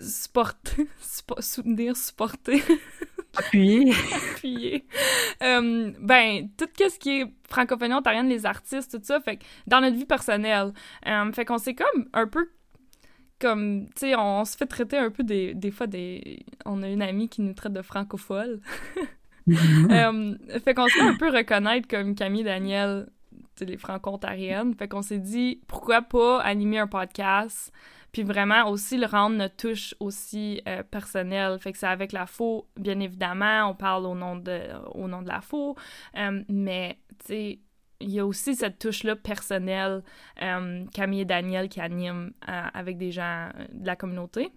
supporter, 0.00 0.86
soutenir, 1.40 1.96
supporter. 1.96 2.62
Appuyer. 3.36 3.92
Appuyer. 4.14 4.86
Euh, 5.42 5.92
ben, 6.00 6.48
tout 6.56 6.66
ce 6.76 6.98
qui 6.98 7.20
est 7.20 7.26
francophonie 7.48 7.94
ontarienne, 7.94 8.28
les 8.28 8.46
artistes, 8.46 8.98
tout 8.98 9.04
ça, 9.04 9.20
fait 9.20 9.36
que 9.36 9.44
dans 9.66 9.80
notre 9.80 9.96
vie 9.96 10.06
personnelle. 10.06 10.72
Euh, 11.06 11.32
fait 11.32 11.44
qu'on 11.44 11.58
s'est 11.58 11.74
comme 11.74 12.08
un 12.14 12.26
peu 12.26 12.48
comme, 13.38 13.88
tu 13.88 14.00
sais, 14.00 14.16
on, 14.16 14.44
se 14.44 14.56
fait 14.56 14.66
traiter 14.66 14.96
un 14.96 15.10
peu 15.10 15.22
des, 15.22 15.54
des 15.54 15.70
fois 15.70 15.86
des... 15.86 16.44
On 16.64 16.82
a 16.82 16.88
une 16.88 17.02
amie 17.02 17.28
qui 17.28 17.42
nous 17.42 17.52
traite 17.52 17.74
de 17.74 17.82
francophone. 17.82 18.60
euh, 19.48 20.34
fait 20.64 20.74
qu'on 20.74 20.88
se 20.88 20.94
fait 20.94 21.02
un 21.02 21.16
peu 21.16 21.28
reconnaître 21.28 21.86
comme 21.86 22.14
Camille 22.14 22.44
Daniel, 22.44 23.08
les 23.60 23.76
franco-ontariennes. 23.76 24.74
Fait 24.74 24.88
qu'on 24.88 25.02
s'est 25.02 25.18
dit, 25.18 25.60
pourquoi 25.66 26.02
pas 26.02 26.40
animer 26.40 26.78
un 26.78 26.86
podcast, 26.86 27.72
puis 28.16 28.22
vraiment 28.22 28.70
aussi 28.70 28.96
le 28.96 29.04
rendre 29.04 29.36
notre 29.36 29.56
touche 29.56 29.94
aussi 30.00 30.62
euh, 30.66 30.82
personnelle. 30.82 31.58
Fait 31.60 31.70
que 31.70 31.76
c'est 31.76 31.86
avec 31.86 32.12
la 32.12 32.24
faux, 32.24 32.66
bien 32.74 32.98
évidemment, 32.98 33.68
on 33.68 33.74
parle 33.74 34.06
au 34.06 34.14
nom 34.14 34.36
de, 34.36 34.58
au 34.94 35.06
nom 35.06 35.20
de 35.20 35.28
la 35.28 35.42
faux, 35.42 35.76
euh, 36.16 36.42
mais, 36.48 36.96
tu 37.18 37.26
sais, 37.26 37.58
il 38.00 38.08
y 38.08 38.18
a 38.18 38.24
aussi 38.24 38.54
cette 38.54 38.78
touche-là 38.78 39.16
personnelle, 39.16 40.02
euh, 40.40 40.86
Camille 40.94 41.20
et 41.20 41.24
Daniel 41.26 41.68
qui 41.68 41.78
animent 41.82 42.32
avec 42.46 42.96
des 42.96 43.12
gens 43.12 43.50
de 43.70 43.86
la 43.86 43.96
communauté. 43.96 44.50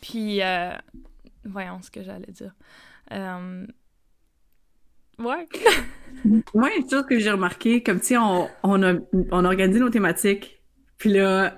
Puis, 0.00 0.40
voyons 1.44 1.82
ce 1.82 1.90
que 1.90 2.02
j'allais 2.02 2.32
dire. 2.32 2.54
Ouais. 5.18 5.46
Moi, 6.54 6.70
une 6.78 6.88
chose 6.88 7.04
que 7.04 7.18
j'ai 7.18 7.30
remarqué, 7.30 7.82
comme 7.82 8.00
si 8.00 8.16
on, 8.16 8.48
on, 8.62 8.82
a, 8.82 8.94
on 9.32 9.42
nos 9.42 9.90
thématiques, 9.90 10.62
puis 10.96 11.12
là, 11.12 11.54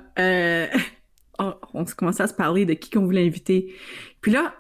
on, 1.39 1.55
on 1.75 1.85
commencé 1.85 2.23
à 2.23 2.27
se 2.27 2.35
parler 2.35 2.65
de 2.67 2.75
qui 2.75 2.91
qu'on 2.91 3.05
voulait 3.05 3.27
inviter. 3.27 3.75
Puis 4.21 4.33
là, 4.33 4.55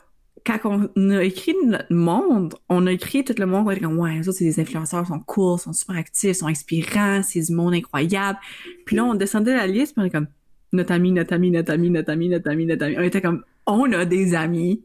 quand 0.44 0.58
on 0.96 1.10
a 1.10 1.22
écrit 1.22 1.54
notre 1.64 1.92
monde, 1.92 2.54
on 2.68 2.86
a 2.86 2.92
écrit 2.92 3.24
tout 3.24 3.34
le 3.38 3.46
monde, 3.46 3.66
on 3.66 3.70
a 3.70 3.74
dit 3.74 3.84
ouais, 3.84 4.16
les 4.16 4.28
autres, 4.28 4.38
c'est 4.38 4.44
des 4.44 4.60
influenceurs, 4.60 5.06
sont 5.06 5.20
cool, 5.20 5.58
sont 5.58 5.72
super 5.72 5.96
actifs, 5.96 6.38
sont 6.38 6.48
inspirants, 6.48 7.22
c'est 7.22 7.40
du 7.40 7.52
monde 7.52 7.74
incroyable. 7.74 8.38
Puis 8.84 8.96
là, 8.96 9.04
on 9.04 9.14
descendait 9.14 9.54
la 9.54 9.66
liste, 9.66 9.94
puis 9.94 10.02
on 10.02 10.06
est 10.06 10.10
comme, 10.10 10.28
notre 10.72 10.92
ami, 10.92 11.12
notre 11.12 11.34
ami, 11.34 11.50
notre 11.50 11.72
ami, 11.72 11.90
notre 11.90 12.10
ami, 12.10 12.28
notre 12.28 12.50
ami, 12.50 12.66
notre 12.66 12.84
ami. 12.84 12.96
On 12.98 13.02
était 13.02 13.20
comme, 13.20 13.44
on 13.66 13.92
a 13.92 14.04
des 14.04 14.34
amis 14.34 14.84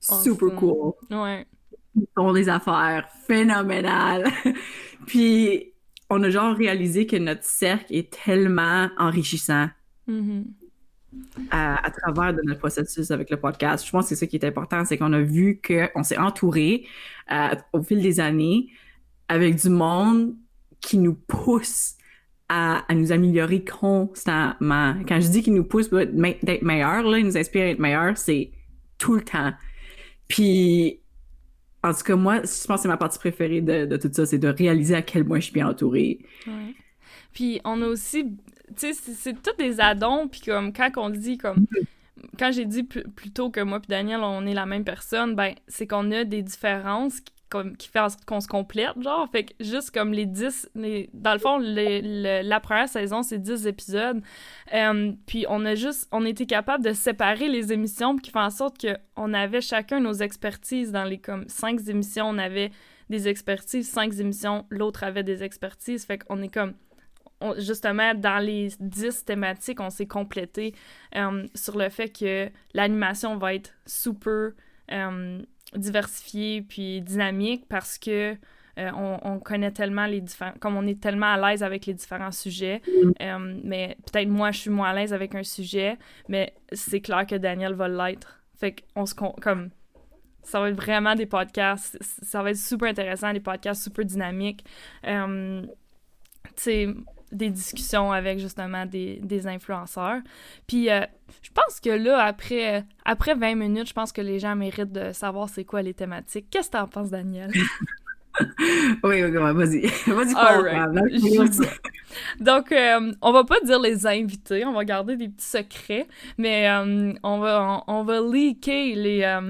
super 0.00 0.54
cool. 0.54 0.92
Ouais. 1.10 1.46
Ils 1.96 2.06
font 2.14 2.32
des 2.32 2.48
affaires 2.48 3.08
phénoménales. 3.26 4.30
puis, 5.06 5.72
on 6.08 6.22
a 6.22 6.30
genre 6.30 6.56
réalisé 6.56 7.06
que 7.06 7.16
notre 7.16 7.44
cercle 7.44 7.92
est 7.94 8.12
tellement 8.24 8.88
enrichissant. 8.98 9.66
Mm-hmm 10.08 10.44
à, 11.50 11.90
travers 11.90 12.34
de 12.34 12.42
notre 12.44 12.60
processus 12.60 13.10
avec 13.10 13.30
le 13.30 13.38
podcast. 13.38 13.86
Je 13.86 13.90
pense 13.90 14.04
que 14.04 14.08
c'est 14.10 14.16
ça 14.16 14.26
qui 14.26 14.36
est 14.36 14.44
important, 14.44 14.84
c'est 14.84 14.98
qu'on 14.98 15.12
a 15.12 15.20
vu 15.20 15.60
qu'on 15.66 16.02
s'est 16.02 16.18
entouré 16.18 16.86
euh, 17.32 17.54
au 17.72 17.82
fil 17.82 18.02
des 18.02 18.20
années 18.20 18.68
avec 19.28 19.56
du 19.56 19.68
monde 19.68 20.34
qui 20.80 20.98
nous 20.98 21.14
pousse 21.14 21.94
à, 22.48 22.84
nous 22.94 23.12
améliorer 23.12 23.64
constamment. 23.64 24.94
Quand 25.06 25.20
je 25.20 25.28
dis 25.28 25.42
qu'il 25.42 25.54
nous 25.54 25.64
pousse 25.64 25.90
d'être 25.90 26.62
meilleur, 26.62 27.02
là, 27.02 27.18
il 27.18 27.26
nous 27.26 27.36
inspire 27.36 27.62
à 27.62 27.66
être 27.68 27.78
meilleur, 27.78 28.16
c'est 28.16 28.52
tout 28.96 29.14
le 29.14 29.22
temps. 29.22 29.52
Puis, 30.28 31.00
en 31.82 31.92
tout 31.92 32.02
cas, 32.02 32.16
moi, 32.16 32.36
je 32.36 32.66
pense 32.66 32.76
que 32.76 32.82
c'est 32.82 32.88
ma 32.88 32.96
partie 32.96 33.18
préférée 33.18 33.60
de, 33.60 33.96
tout 33.96 34.10
ça, 34.12 34.24
c'est 34.24 34.38
de 34.38 34.48
réaliser 34.48 34.94
à 34.94 35.02
quel 35.02 35.24
point 35.24 35.38
je 35.38 35.44
suis 35.44 35.52
bien 35.52 35.68
entourée. 35.68 36.20
Puis, 37.32 37.60
on 37.64 37.82
a 37.82 37.86
aussi 37.86 38.36
tu 38.76 38.92
sais, 38.92 39.12
c'est 39.14 39.42
tout 39.42 39.56
des 39.58 39.80
addons, 39.80 40.28
puis 40.28 40.40
comme 40.40 40.72
quand 40.72 40.90
on 40.96 41.10
dit 41.10 41.38
comme 41.38 41.66
quand 42.38 42.52
j'ai 42.52 42.64
dit 42.64 42.82
plutôt 42.82 43.50
que 43.50 43.60
moi 43.60 43.80
puis 43.80 43.88
Daniel 43.88 44.20
on 44.22 44.46
est 44.46 44.54
la 44.54 44.66
même 44.66 44.84
personne, 44.84 45.34
ben 45.34 45.54
c'est 45.66 45.86
qu'on 45.86 46.10
a 46.12 46.24
des 46.24 46.42
différences 46.42 47.20
qui, 47.20 47.32
comme, 47.48 47.76
qui 47.76 47.88
fait 47.88 48.00
en 48.00 48.08
sorte 48.08 48.24
qu'on 48.24 48.40
se 48.40 48.48
complète, 48.48 49.00
genre. 49.00 49.28
Fait 49.30 49.44
que 49.44 49.52
juste 49.60 49.90
comme 49.90 50.12
les 50.12 50.26
10, 50.26 50.70
les, 50.74 51.10
dans 51.14 51.32
le 51.32 51.38
fond, 51.38 51.58
la 51.58 52.60
première 52.60 52.88
saison, 52.88 53.22
c'est 53.22 53.38
10 53.38 53.66
épisodes. 53.66 54.20
Euh, 54.74 55.12
puis 55.26 55.46
on 55.48 55.64
a 55.64 55.74
juste, 55.74 56.08
on 56.12 56.24
était 56.24 56.46
capable 56.46 56.84
de 56.84 56.92
séparer 56.92 57.48
les 57.48 57.72
émissions, 57.72 58.16
qui 58.16 58.30
fait 58.30 58.38
en 58.38 58.50
sorte 58.50 58.76
qu'on 58.78 59.34
avait 59.34 59.60
chacun 59.60 60.00
nos 60.00 60.14
expertises 60.14 60.92
dans 60.92 61.04
les 61.04 61.18
comme 61.18 61.48
5 61.48 61.88
émissions, 61.88 62.28
on 62.28 62.38
avait 62.38 62.70
des 63.08 63.28
expertises, 63.28 63.88
5 63.88 64.18
émissions, 64.18 64.66
l'autre 64.68 65.04
avait 65.04 65.22
des 65.22 65.42
expertises. 65.42 66.04
Fait 66.04 66.18
qu'on 66.18 66.42
est 66.42 66.52
comme 66.52 66.74
justement, 67.58 68.14
dans 68.14 68.38
les 68.44 68.68
dix 68.80 69.24
thématiques, 69.24 69.80
on 69.80 69.90
s'est 69.90 70.06
complété 70.06 70.74
euh, 71.16 71.46
sur 71.54 71.78
le 71.78 71.88
fait 71.88 72.08
que 72.08 72.50
l'animation 72.74 73.36
va 73.36 73.54
être 73.54 73.72
super 73.86 74.50
euh, 74.90 75.42
diversifiée 75.74 76.62
puis 76.62 77.00
dynamique 77.00 77.66
parce 77.68 77.98
que 77.98 78.36
on, 78.80 79.40
connaît 79.40 79.72
tellement 79.72 80.06
les 80.06 80.20
différents... 80.20 80.52
Comme 80.60 80.76
on 80.76 80.86
est 80.86 81.00
tellement 81.00 81.32
à 81.32 81.50
l'aise 81.50 81.64
avec 81.64 81.84
les 81.86 81.94
différents 81.94 82.30
sujets, 82.30 82.80
mm. 83.20 83.60
mais 83.64 83.96
peut-être 84.06 84.28
moi, 84.28 84.52
je 84.52 84.60
suis 84.60 84.70
moins 84.70 84.90
à 84.90 84.94
l'aise 84.94 85.12
avec 85.12 85.34
un 85.34 85.42
sujet, 85.42 85.98
mais 86.28 86.54
c'est 86.70 87.00
clair 87.00 87.26
que 87.26 87.34
Daniel 87.34 87.74
va 87.74 87.88
l'être. 87.88 88.40
Fait 88.54 88.76
qu'on 88.94 89.04
se... 89.04 89.14
Comme 89.16 89.70
ça 90.48 90.60
va 90.60 90.70
être 90.70 90.76
vraiment 90.76 91.14
des 91.14 91.26
podcasts, 91.26 91.98
ça 92.00 92.42
va 92.42 92.50
être 92.50 92.56
super 92.56 92.88
intéressant, 92.88 93.32
des 93.32 93.40
podcasts 93.40 93.82
super 93.82 94.04
dynamiques. 94.04 94.64
Euh, 95.06 95.62
tu 96.56 96.94
des 97.32 97.50
discussions 97.50 98.12
avec 98.12 98.38
justement 98.38 98.86
des, 98.86 99.20
des 99.22 99.46
influenceurs. 99.46 100.20
Puis 100.66 100.90
euh, 100.90 101.00
je 101.42 101.50
pense 101.50 101.80
que 101.80 101.90
là, 101.90 102.24
après, 102.24 102.84
après 103.04 103.34
20 103.34 103.54
minutes, 103.54 103.88
je 103.88 103.94
pense 103.94 104.12
que 104.12 104.20
les 104.20 104.38
gens 104.38 104.56
méritent 104.56 104.92
de 104.92 105.12
savoir 105.12 105.48
c'est 105.48 105.64
quoi 105.64 105.82
les 105.82 105.94
thématiques. 105.94 106.46
Qu'est-ce 106.50 106.68
que 106.68 106.76
t'en 106.76 106.88
penses, 106.88 107.10
Daniel? 107.10 107.50
oui, 109.02 109.24
oui, 109.24 109.30
vas-y. 109.30 109.86
Vas-y, 110.06 110.34
right. 110.34 111.60
Donc, 112.40 112.72
euh, 112.72 113.12
on 113.20 113.32
va 113.32 113.44
pas 113.44 113.60
dire 113.64 113.80
les 113.80 114.06
invités, 114.06 114.64
on 114.64 114.72
va 114.72 114.84
garder 114.84 115.16
des 115.16 115.28
petits 115.28 115.46
secrets, 115.46 116.06
mais 116.38 116.68
euh, 116.68 117.12
on, 117.22 117.38
va, 117.38 117.82
on, 117.86 118.04
va 118.04 118.20
leaker 118.20 118.94
les, 118.94 119.40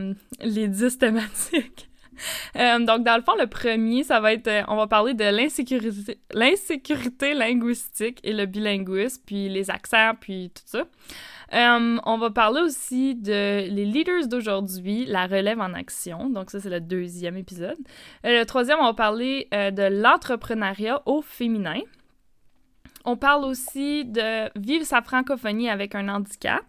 les 0.43 0.69
10 0.69 0.99
thématiques. 0.99 1.88
Donc, 2.54 3.04
dans 3.04 3.16
le 3.16 3.22
fond, 3.22 3.35
le 3.38 3.46
premier, 3.46 4.04
ça 4.04 4.20
va 4.20 4.33
être, 4.33 4.64
on 4.68 4.76
va 4.76 4.87
parler 4.87 5.14
de 5.14 5.24
l'insécurité, 5.24 7.35
linguistique 7.35 8.20
et 8.24 8.33
le 8.33 8.46
bilinguisme, 8.46 9.22
puis 9.26 9.48
les 9.48 9.70
accents, 9.70 10.12
puis 10.20 10.50
tout 10.54 10.62
ça. 10.66 10.85
Euh, 11.54 11.98
on 12.04 12.18
va 12.18 12.31
parler 12.31 12.61
aussi 12.61 13.14
de 13.14 13.68
les 13.68 13.87
leaders 13.87 14.26
d'aujourd'hui, 14.26 15.07
la 15.07 15.26
relève 15.26 15.61
en 15.61 15.72
action. 15.72 16.28
Donc 16.28 16.50
ça, 16.50 16.61
c'est 16.61 16.70
le 16.70 16.81
deuxième 16.81 17.37
épisode. 17.37 17.78
Euh, 18.26 18.40
le 18.40 18.44
troisième, 18.44 18.78
on 18.81 18.85
va 18.85 18.94
parler 18.94 19.48
euh, 19.54 19.70
de 19.70 19.83
l'entrepreneuriat 19.83 21.02
au 21.07 21.22
féminin. 21.22 21.81
On 23.04 23.16
parle 23.16 23.44
aussi 23.44 24.04
de 24.04 24.50
vivre 24.59 24.85
sa 24.85 25.00
francophonie 25.00 25.70
avec 25.70 25.94
un 25.94 26.09
handicap. 26.09 26.64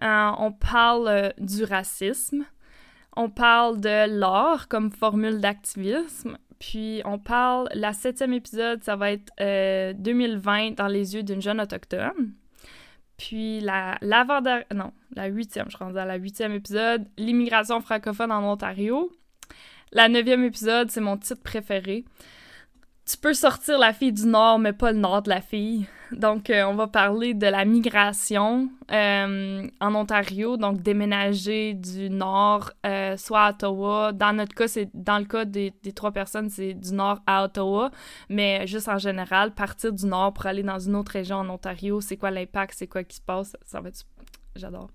on 0.00 0.52
parle 0.52 1.32
du 1.38 1.64
racisme. 1.64 2.44
On 3.22 3.28
parle 3.28 3.82
de 3.82 4.18
l'art 4.18 4.66
comme 4.66 4.90
formule 4.90 5.42
d'activisme. 5.42 6.38
Puis 6.58 7.02
on 7.04 7.18
parle, 7.18 7.68
la 7.74 7.92
septième 7.92 8.32
épisode, 8.32 8.82
ça 8.82 8.96
va 8.96 9.12
être 9.12 9.30
2020 9.98 10.70
dans 10.70 10.86
les 10.86 11.14
yeux 11.14 11.22
d'une 11.22 11.42
jeune 11.42 11.60
autochtone. 11.60 12.32
Puis 13.18 13.60
la 13.60 13.98
l'avant 14.00 14.40
non, 14.74 14.94
la 15.14 15.26
huitième, 15.26 15.70
je 15.70 15.76
rendue 15.76 15.98
à 15.98 16.06
la 16.06 16.14
huitième 16.14 16.54
épisode, 16.54 17.06
l'immigration 17.18 17.82
francophone 17.82 18.32
en 18.32 18.42
Ontario. 18.50 19.12
La 19.92 20.08
neuvième 20.08 20.42
épisode, 20.42 20.90
c'est 20.90 21.02
mon 21.02 21.18
titre 21.18 21.42
préféré 21.42 22.06
tu 23.10 23.16
peux 23.16 23.34
sortir 23.34 23.78
la 23.78 23.92
fille 23.92 24.12
du 24.12 24.26
Nord, 24.26 24.58
mais 24.58 24.72
pas 24.72 24.92
le 24.92 24.98
Nord 24.98 25.22
de 25.22 25.30
la 25.30 25.40
fille. 25.40 25.86
Donc, 26.12 26.50
euh, 26.50 26.64
on 26.64 26.74
va 26.74 26.86
parler 26.86 27.34
de 27.34 27.46
la 27.46 27.64
migration 27.64 28.68
euh, 28.90 29.66
en 29.80 29.94
Ontario, 29.94 30.56
donc 30.56 30.82
déménager 30.82 31.74
du 31.74 32.10
Nord, 32.10 32.72
euh, 32.84 33.16
soit 33.16 33.42
à 33.42 33.50
Ottawa. 33.50 34.12
Dans 34.12 34.32
notre 34.32 34.54
cas, 34.54 34.68
c'est 34.68 34.90
dans 34.92 35.18
le 35.18 35.24
cas 35.24 35.44
des, 35.44 35.72
des 35.82 35.92
trois 35.92 36.10
personnes, 36.10 36.50
c'est 36.50 36.74
du 36.74 36.92
Nord 36.92 37.20
à 37.26 37.44
Ottawa, 37.44 37.90
mais 38.28 38.66
juste 38.66 38.88
en 38.88 38.98
général, 38.98 39.52
partir 39.52 39.92
du 39.92 40.06
Nord 40.06 40.32
pour 40.32 40.46
aller 40.46 40.62
dans 40.62 40.78
une 40.78 40.96
autre 40.96 41.12
région 41.12 41.36
en 41.36 41.48
Ontario, 41.48 42.00
c'est 42.00 42.16
quoi 42.16 42.30
l'impact, 42.30 42.74
c'est 42.76 42.88
quoi 42.88 43.04
qui 43.04 43.16
se 43.16 43.22
passe, 43.22 43.56
ça 43.64 43.80
va 43.80 43.88
être... 43.88 44.04
J'adore. 44.56 44.88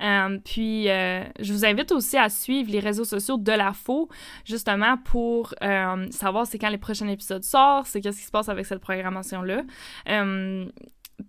Euh, 0.01 0.38
puis, 0.43 0.89
euh, 0.89 1.23
je 1.39 1.53
vous 1.53 1.65
invite 1.65 1.91
aussi 1.91 2.17
à 2.17 2.29
suivre 2.29 2.71
les 2.71 2.79
réseaux 2.79 3.03
sociaux 3.05 3.38
de 3.38 3.51
la 3.51 3.73
FO, 3.73 4.10
justement 4.43 4.97
pour 4.97 5.53
euh, 5.63 6.08
savoir 6.12 6.47
c'est 6.47 6.60
quand 6.60 6.69
les 6.69 6.77
prochains 6.77 7.08
épisodes 7.08 7.43
sortent, 7.43 7.88
c'est 7.88 8.01
qu'est-ce 8.01 8.19
qui 8.19 8.25
se 8.25 8.31
passe 8.31 8.49
avec 8.49 8.65
cette 8.65 8.81
programmation-là. 8.81 9.63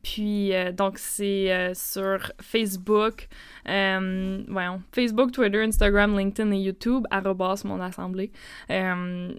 Puis, 0.02 0.52
euh, 0.52 0.72
donc, 0.72 0.98
c'est 0.98 1.52
euh, 1.52 1.72
sur 1.74 2.32
Facebook, 2.40 3.28
euh, 3.68 4.78
Facebook, 4.92 5.32
Twitter, 5.32 5.62
Instagram, 5.62 6.16
LinkedIn 6.18 6.50
et 6.52 6.58
YouTube, 6.58 7.06
arrobas 7.10 7.62
mon 7.64 7.80
assemblée. 7.80 8.32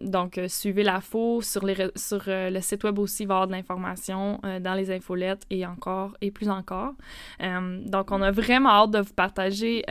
donc, 0.02 0.40
suivez 0.48 0.84
la 0.84 1.02
faux 1.02 1.42
sur, 1.42 1.66
les, 1.66 1.90
sur 1.96 2.24
le 2.28 2.60
site 2.62 2.84
web 2.84 3.00
aussi, 3.00 3.24
il 3.24 3.28
va 3.28 3.36
avoir 3.36 3.48
de 3.48 3.54
l'information 3.54 4.40
dans 4.62 4.74
les 4.74 4.92
infolettes 4.92 5.44
et 5.50 5.66
encore, 5.66 6.16
et 6.22 6.32
plus 6.32 6.50
encore. 6.50 6.94
donc, 7.40 8.12
on 8.12 8.22
a 8.22 8.32
vraiment 8.32 8.70
hâte 8.70 8.92
de 8.92 9.00
vous 9.00 9.14
partager 9.14 9.84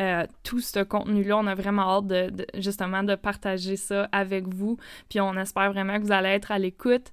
tout 0.43 0.61
ce 0.61 0.83
contenu-là. 0.83 1.39
On 1.39 1.47
a 1.47 1.55
vraiment 1.55 1.99
hâte 1.99 2.07
de, 2.07 2.47
justement 2.59 3.03
de 3.03 3.15
partager 3.15 3.77
ça 3.77 4.09
avec 4.13 4.47
vous. 4.49 4.79
Puis, 5.09 5.21
on 5.21 5.37
espère 5.37 5.73
vraiment 5.73 5.99
que 5.99 6.05
vous 6.05 6.13
allez 6.13 6.31
être 6.31 6.51
à 6.51 6.59
l'écoute. 6.59 7.13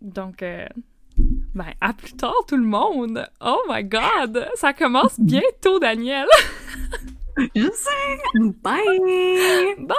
donc, 0.00 0.44
ben, 1.54 1.66
à 1.80 1.92
plus 1.92 2.12
tard, 2.12 2.34
tout 2.46 2.56
le 2.56 2.64
monde! 2.64 3.28
Oh 3.40 3.60
my 3.68 3.84
god! 3.84 4.48
Ça 4.54 4.72
commence 4.72 5.18
bientôt, 5.18 5.78
Daniel! 5.78 6.26
Je 7.54 7.68
sais! 7.70 8.40
Bye! 8.62 9.76
Bye! 9.78 9.96